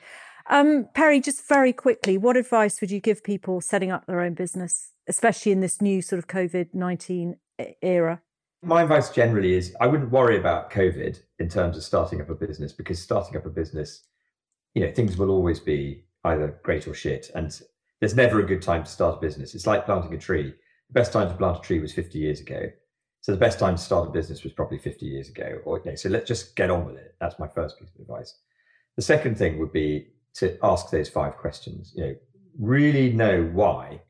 [0.49, 4.34] Um, Perry, just very quickly, what advice would you give people setting up their own
[4.34, 7.38] business, especially in this new sort of COVID 19
[7.82, 8.22] era?
[8.64, 12.36] My advice generally is I wouldn't worry about COVID in terms of starting up a
[12.36, 14.03] business because starting up a business,
[14.74, 17.30] you know, things will always be either great or shit.
[17.34, 17.59] And
[17.99, 19.55] there's never a good time to start a business.
[19.55, 20.53] It's like planting a tree.
[20.89, 22.70] The best time to plant a tree was 50 years ago.
[23.22, 25.61] So the best time to start a business was probably 50 years ago.
[25.86, 27.15] You so let's just get on with it.
[27.22, 28.34] That's my first piece of advice.
[28.95, 31.93] The second thing would be to ask those five questions.
[31.95, 32.15] You know,
[32.59, 34.01] really know why,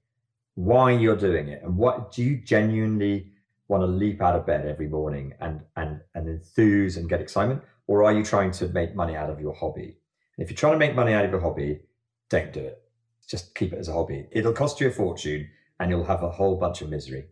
[0.56, 3.34] why you're doing it, and what do you genuinely
[3.68, 7.62] want to leap out of bed every morning and and and enthuse and get excitement,
[7.88, 9.98] or are you trying to make money out of your hobby?
[10.38, 11.82] And if you're trying to make money out of your hobby,
[12.30, 12.82] don't do it.
[13.28, 14.28] Just keep it as a hobby.
[14.32, 15.50] It'll cost you a fortune,
[15.82, 17.26] and you'll have a whole bunch of misery.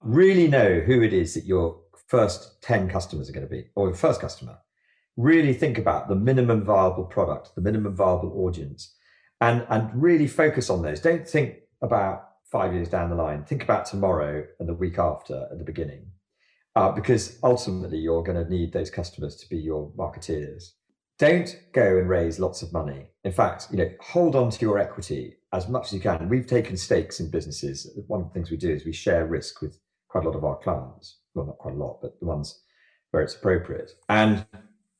[0.00, 3.88] Really know who it is that your first ten customers are going to be, or
[3.88, 4.58] your first customer
[5.16, 8.94] really think about the minimum viable product, the minimum viable audience,
[9.40, 11.00] and and really focus on those.
[11.00, 13.44] Don't think about five years down the line.
[13.44, 16.06] Think about tomorrow and the week after at the beginning,
[16.76, 20.72] uh, because ultimately you're going to need those customers to be your marketeers.
[21.18, 23.06] Don't go and raise lots of money.
[23.24, 26.28] In fact, you know, hold on to your equity as much as you can.
[26.28, 27.90] We've taken stakes in businesses.
[28.06, 29.78] One of the things we do is we share risk with
[30.16, 31.18] quite a lot of our clients.
[31.34, 32.62] Well, not quite a lot, but the ones
[33.10, 33.92] where it's appropriate.
[34.08, 34.46] And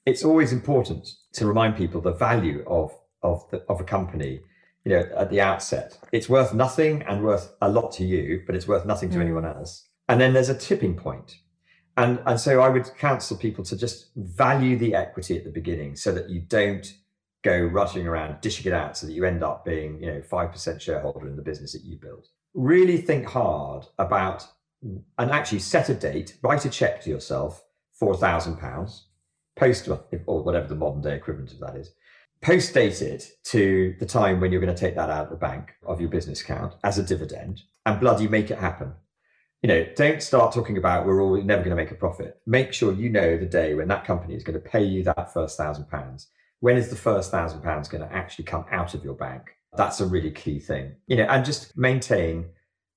[0.04, 2.92] it's always important to remind people the value of
[3.22, 4.40] of the, of a company
[4.84, 8.54] you know at the outset it's worth nothing and worth a lot to you but
[8.54, 9.22] it's worth nothing to Mm.
[9.22, 11.38] anyone else and then there's a tipping point.
[11.96, 15.96] and and so i would counsel people to just value the equity at the beginning
[15.96, 16.86] so that you don't
[17.42, 20.80] go rushing around dishing it out so that you end up being you know 5%
[20.80, 24.46] shareholder in the business that you build really think hard about
[25.18, 29.06] and actually set a date write a check to yourself for a thousand pounds
[29.56, 29.88] post
[30.26, 31.92] or whatever the modern day equivalent of that is
[32.42, 35.36] post date it to the time when you're going to take that out of the
[35.36, 38.92] bank of your business account as a dividend and bloody make it happen.
[39.62, 42.40] You know don't start talking about we're all never going to make a profit.
[42.46, 45.32] Make sure you know the day when that company is going to pay you that
[45.32, 46.28] first thousand pounds.
[46.60, 49.56] When is the first thousand pounds going to actually come out of your bank?
[49.76, 50.94] That's a really key thing.
[51.06, 52.50] You know and just maintain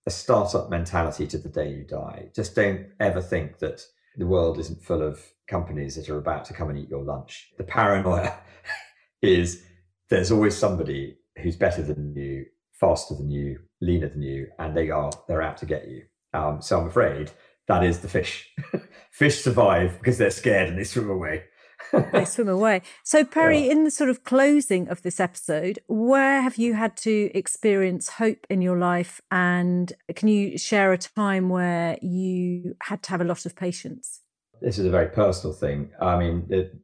[0.06, 3.82] a startup mentality to the day you die just don't ever think that
[4.18, 7.52] the world isn't full of companies that are about to come and eat your lunch.
[7.58, 8.38] The paranoia
[9.22, 9.64] is
[10.10, 14.90] there's always somebody who's better than you, faster than you, leaner than you, and they
[14.90, 16.04] are they're out to get you.
[16.34, 17.32] Um, so I'm afraid
[17.68, 18.54] that is the fish.
[19.12, 21.44] fish survive because they're scared and they swim away.
[21.92, 22.82] They swim away.
[23.04, 27.32] So, Perry, in the sort of closing of this episode, where have you had to
[27.34, 29.22] experience hope in your life?
[29.32, 34.22] And can you share a time where you had to have a lot of patience?
[34.62, 35.90] this is a very personal thing.
[36.02, 36.76] I mean, it,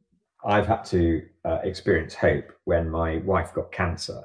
[0.44, 4.22] I've had to uh, experience hope when my wife got cancer,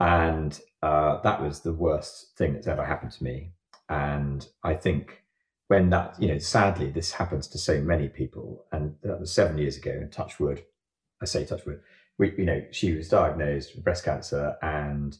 [0.00, 3.52] and uh, that was the worst thing that's ever happened to me.
[3.88, 5.22] And I think
[5.68, 9.58] when that, you know, sadly, this happens to so many people, and that was seven
[9.58, 9.90] years ago.
[9.90, 10.62] And touch wood,
[11.22, 11.80] I say touch wood.
[12.18, 15.16] We, you know, she was diagnosed with breast cancer, and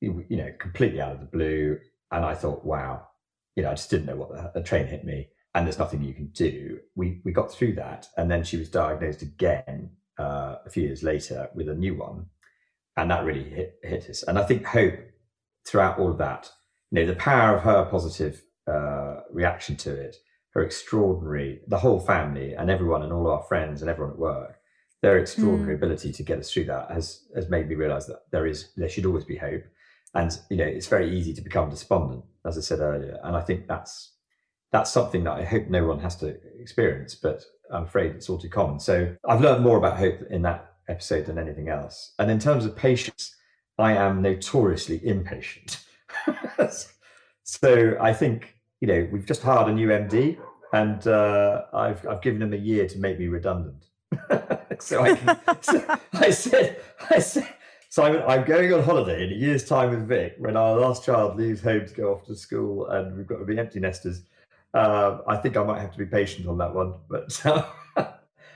[0.00, 1.78] you know, completely out of the blue.
[2.10, 3.08] And I thought, wow,
[3.54, 6.02] you know, I just didn't know what the, the train hit me and there's nothing
[6.02, 6.78] you can do.
[6.94, 11.02] We we got through that, and then she was diagnosed again uh, a few years
[11.02, 12.26] later with a new one,
[12.96, 14.22] and that really hit hit us.
[14.22, 14.94] And I think hope
[15.66, 16.50] throughout all of that,
[16.90, 20.16] you know, the power of her positive uh, reaction to it,
[20.50, 24.58] her extraordinary, the whole family and everyone and all our friends and everyone at work,
[25.02, 28.46] their extraordinary ability to get us through that has has made me realise that there
[28.46, 29.62] is there should always be hope.
[30.14, 33.40] And you know, it's very easy to become despondent, as I said earlier, and I
[33.40, 34.12] think that's
[34.72, 37.14] that's something that I hope no one has to experience.
[37.14, 38.78] But I'm afraid it's all too common.
[38.80, 42.12] So I've learned more about hope in that episode than anything else.
[42.18, 43.34] And in terms of patience,
[43.78, 45.82] I am notoriously impatient.
[47.44, 50.38] so I think, you know, we've just hired a new MD
[50.72, 53.84] and uh, I've, I've given him a year to make me redundant.
[54.80, 57.48] so I, can, so I said, I said,
[57.88, 61.36] Simon, I'm going on holiday in a year's time with Vic when our last child
[61.36, 64.22] leaves home to go off to school and we've got to be empty nesters.
[64.72, 67.66] Uh, I think I might have to be patient on that one, but uh,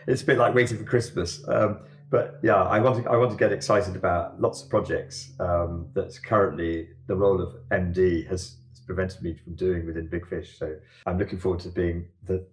[0.06, 1.42] it's a bit like waiting for Christmas.
[1.48, 5.32] Um, but yeah, I want to I want to get excited about lots of projects
[5.40, 10.58] um, that currently the role of MD has prevented me from doing within Big Fish.
[10.58, 10.76] So
[11.06, 12.46] I'm looking forward to being the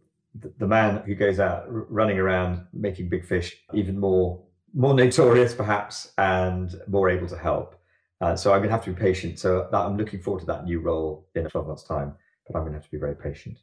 [0.58, 4.42] the man who goes out running around making big fish even more
[4.74, 7.76] more notorious perhaps and more able to help
[8.22, 10.46] uh, so i'm going to have to be patient so that, i'm looking forward to
[10.46, 12.14] that new role in 12 months time
[12.48, 13.58] but i'm going to have to be very patient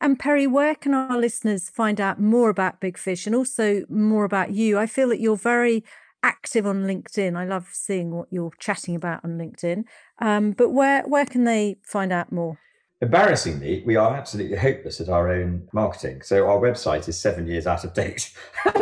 [0.00, 4.24] and Perry, where can our listeners find out more about Big Fish and also more
[4.24, 4.76] about you?
[4.76, 5.84] I feel that you're very
[6.22, 7.36] active on LinkedIn.
[7.36, 9.84] I love seeing what you're chatting about on LinkedIn.
[10.20, 12.58] Um, but where where can they find out more?
[13.00, 16.22] Embarrassingly, we are absolutely hopeless at our own marketing.
[16.22, 18.32] So our website is seven years out of date.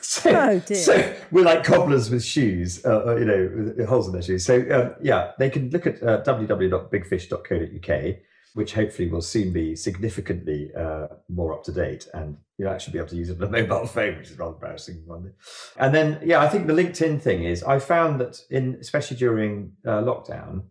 [0.00, 0.76] so, oh dear.
[0.76, 4.44] so we're like cobblers with shoes, uh, uh, you know, with holes in their shoes.
[4.44, 8.16] So um, yeah, they can look at uh, www.bigfish.co.uk,
[8.56, 12.98] which hopefully will soon be significantly uh, more up to date, and you'll actually be
[12.98, 15.04] able to use it on a mobile phone, which is rather embarrassing.
[15.76, 19.72] And then yeah, I think the LinkedIn thing is I found that in especially during
[19.86, 20.62] uh, lockdown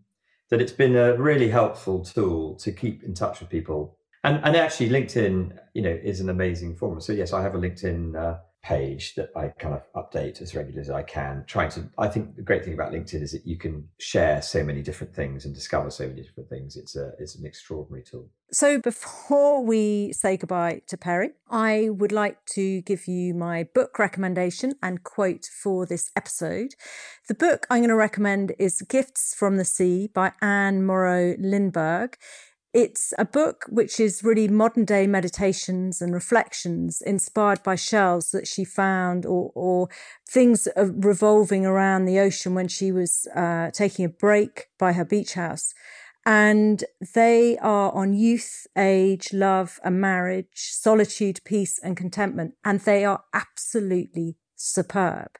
[0.50, 4.00] that it's been a really helpful tool to keep in touch with people.
[4.24, 7.00] And, and actually, LinkedIn, you know, is an amazing forum.
[7.02, 10.82] So yes, I have a LinkedIn uh, page that I kind of update as regularly
[10.82, 11.44] as I can.
[11.46, 14.64] Trying to, I think the great thing about LinkedIn is that you can share so
[14.64, 16.76] many different things and discover so many different things.
[16.76, 18.28] It's a, it's an extraordinary tool.
[18.52, 24.00] So before we say goodbye to Perry, I would like to give you my book
[24.00, 26.74] recommendation and quote for this episode.
[27.28, 32.18] The book I'm going to recommend is Gifts from the Sea by Anne Morrow Lindbergh.
[32.76, 38.50] It's a book which is really modern day meditations and reflections inspired by shells that
[38.50, 39.88] she found or, or
[40.28, 45.36] things revolving around the ocean when she was uh, taking a break by her beach
[45.36, 45.74] house.
[46.26, 52.56] And they are on youth, age, love and marriage, solitude, peace and contentment.
[52.66, 55.38] And they are absolutely superb.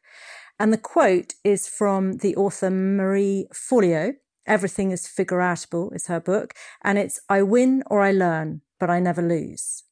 [0.58, 4.14] And the quote is from the author Marie Forleo,
[4.46, 8.90] Everything is Figure Outable is her book, and it's I win or I learn, but
[8.90, 9.84] I never lose.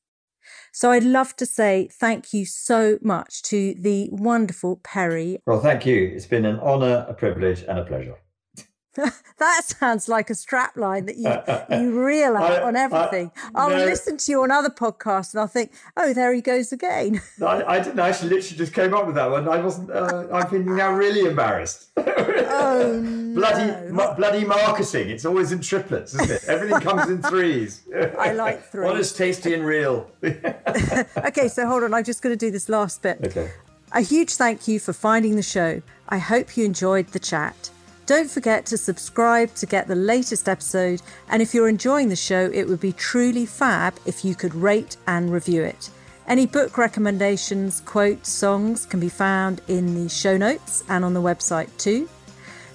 [0.72, 5.40] So I'd love to say thank you so much to the wonderful Perry.
[5.46, 6.12] Well, thank you.
[6.16, 8.18] It's been an honour, a privilege, and a pleasure.
[9.38, 11.32] that sounds like a strap line that you
[11.76, 13.32] you reel out I, on everything.
[13.56, 16.42] I, will no, listen to you on other podcasts and I'll think, oh, there he
[16.42, 17.20] goes again.
[17.42, 18.00] I, I didn't.
[18.00, 19.48] I actually literally just came up with that one.
[19.50, 19.90] I wasn't.
[19.90, 21.90] Uh, I'm feeling now really embarrassed.
[21.98, 23.02] oh
[23.34, 23.88] bloody no.
[23.92, 25.10] ma- bloody marketing!
[25.10, 26.44] It's always in triplets, isn't it?
[26.48, 27.82] Everything comes in threes.
[28.20, 28.88] I like three.
[28.88, 30.12] Honest, tasty, and real.
[30.24, 31.96] okay, so hold on.
[31.96, 33.20] I'm just going to do this last bit.
[33.24, 33.52] Okay.
[33.92, 35.82] A huge thank you for finding the show.
[36.10, 37.70] I hope you enjoyed the chat.
[38.06, 41.02] Don't forget to subscribe to get the latest episode.
[41.30, 44.98] And if you're enjoying the show, it would be truly fab if you could rate
[45.08, 45.90] and review it.
[46.28, 51.22] Any book recommendations, quotes, songs can be found in the show notes and on the
[51.22, 52.10] website too.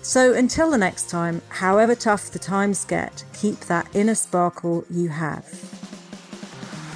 [0.03, 5.11] So until the next time, however tough the times get, keep that inner sparkle you
[5.11, 5.45] have.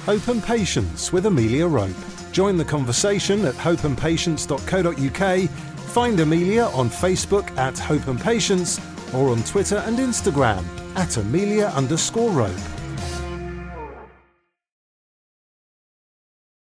[0.05, 1.91] Hope and Patience with Amelia Rope.
[2.31, 8.81] Join the conversation at hopeandpatience.co.uk Find Amelia on Facebook at Hope and Patience
[9.13, 10.65] or on Twitter and Instagram
[10.95, 12.82] at Amelia underscore Rope.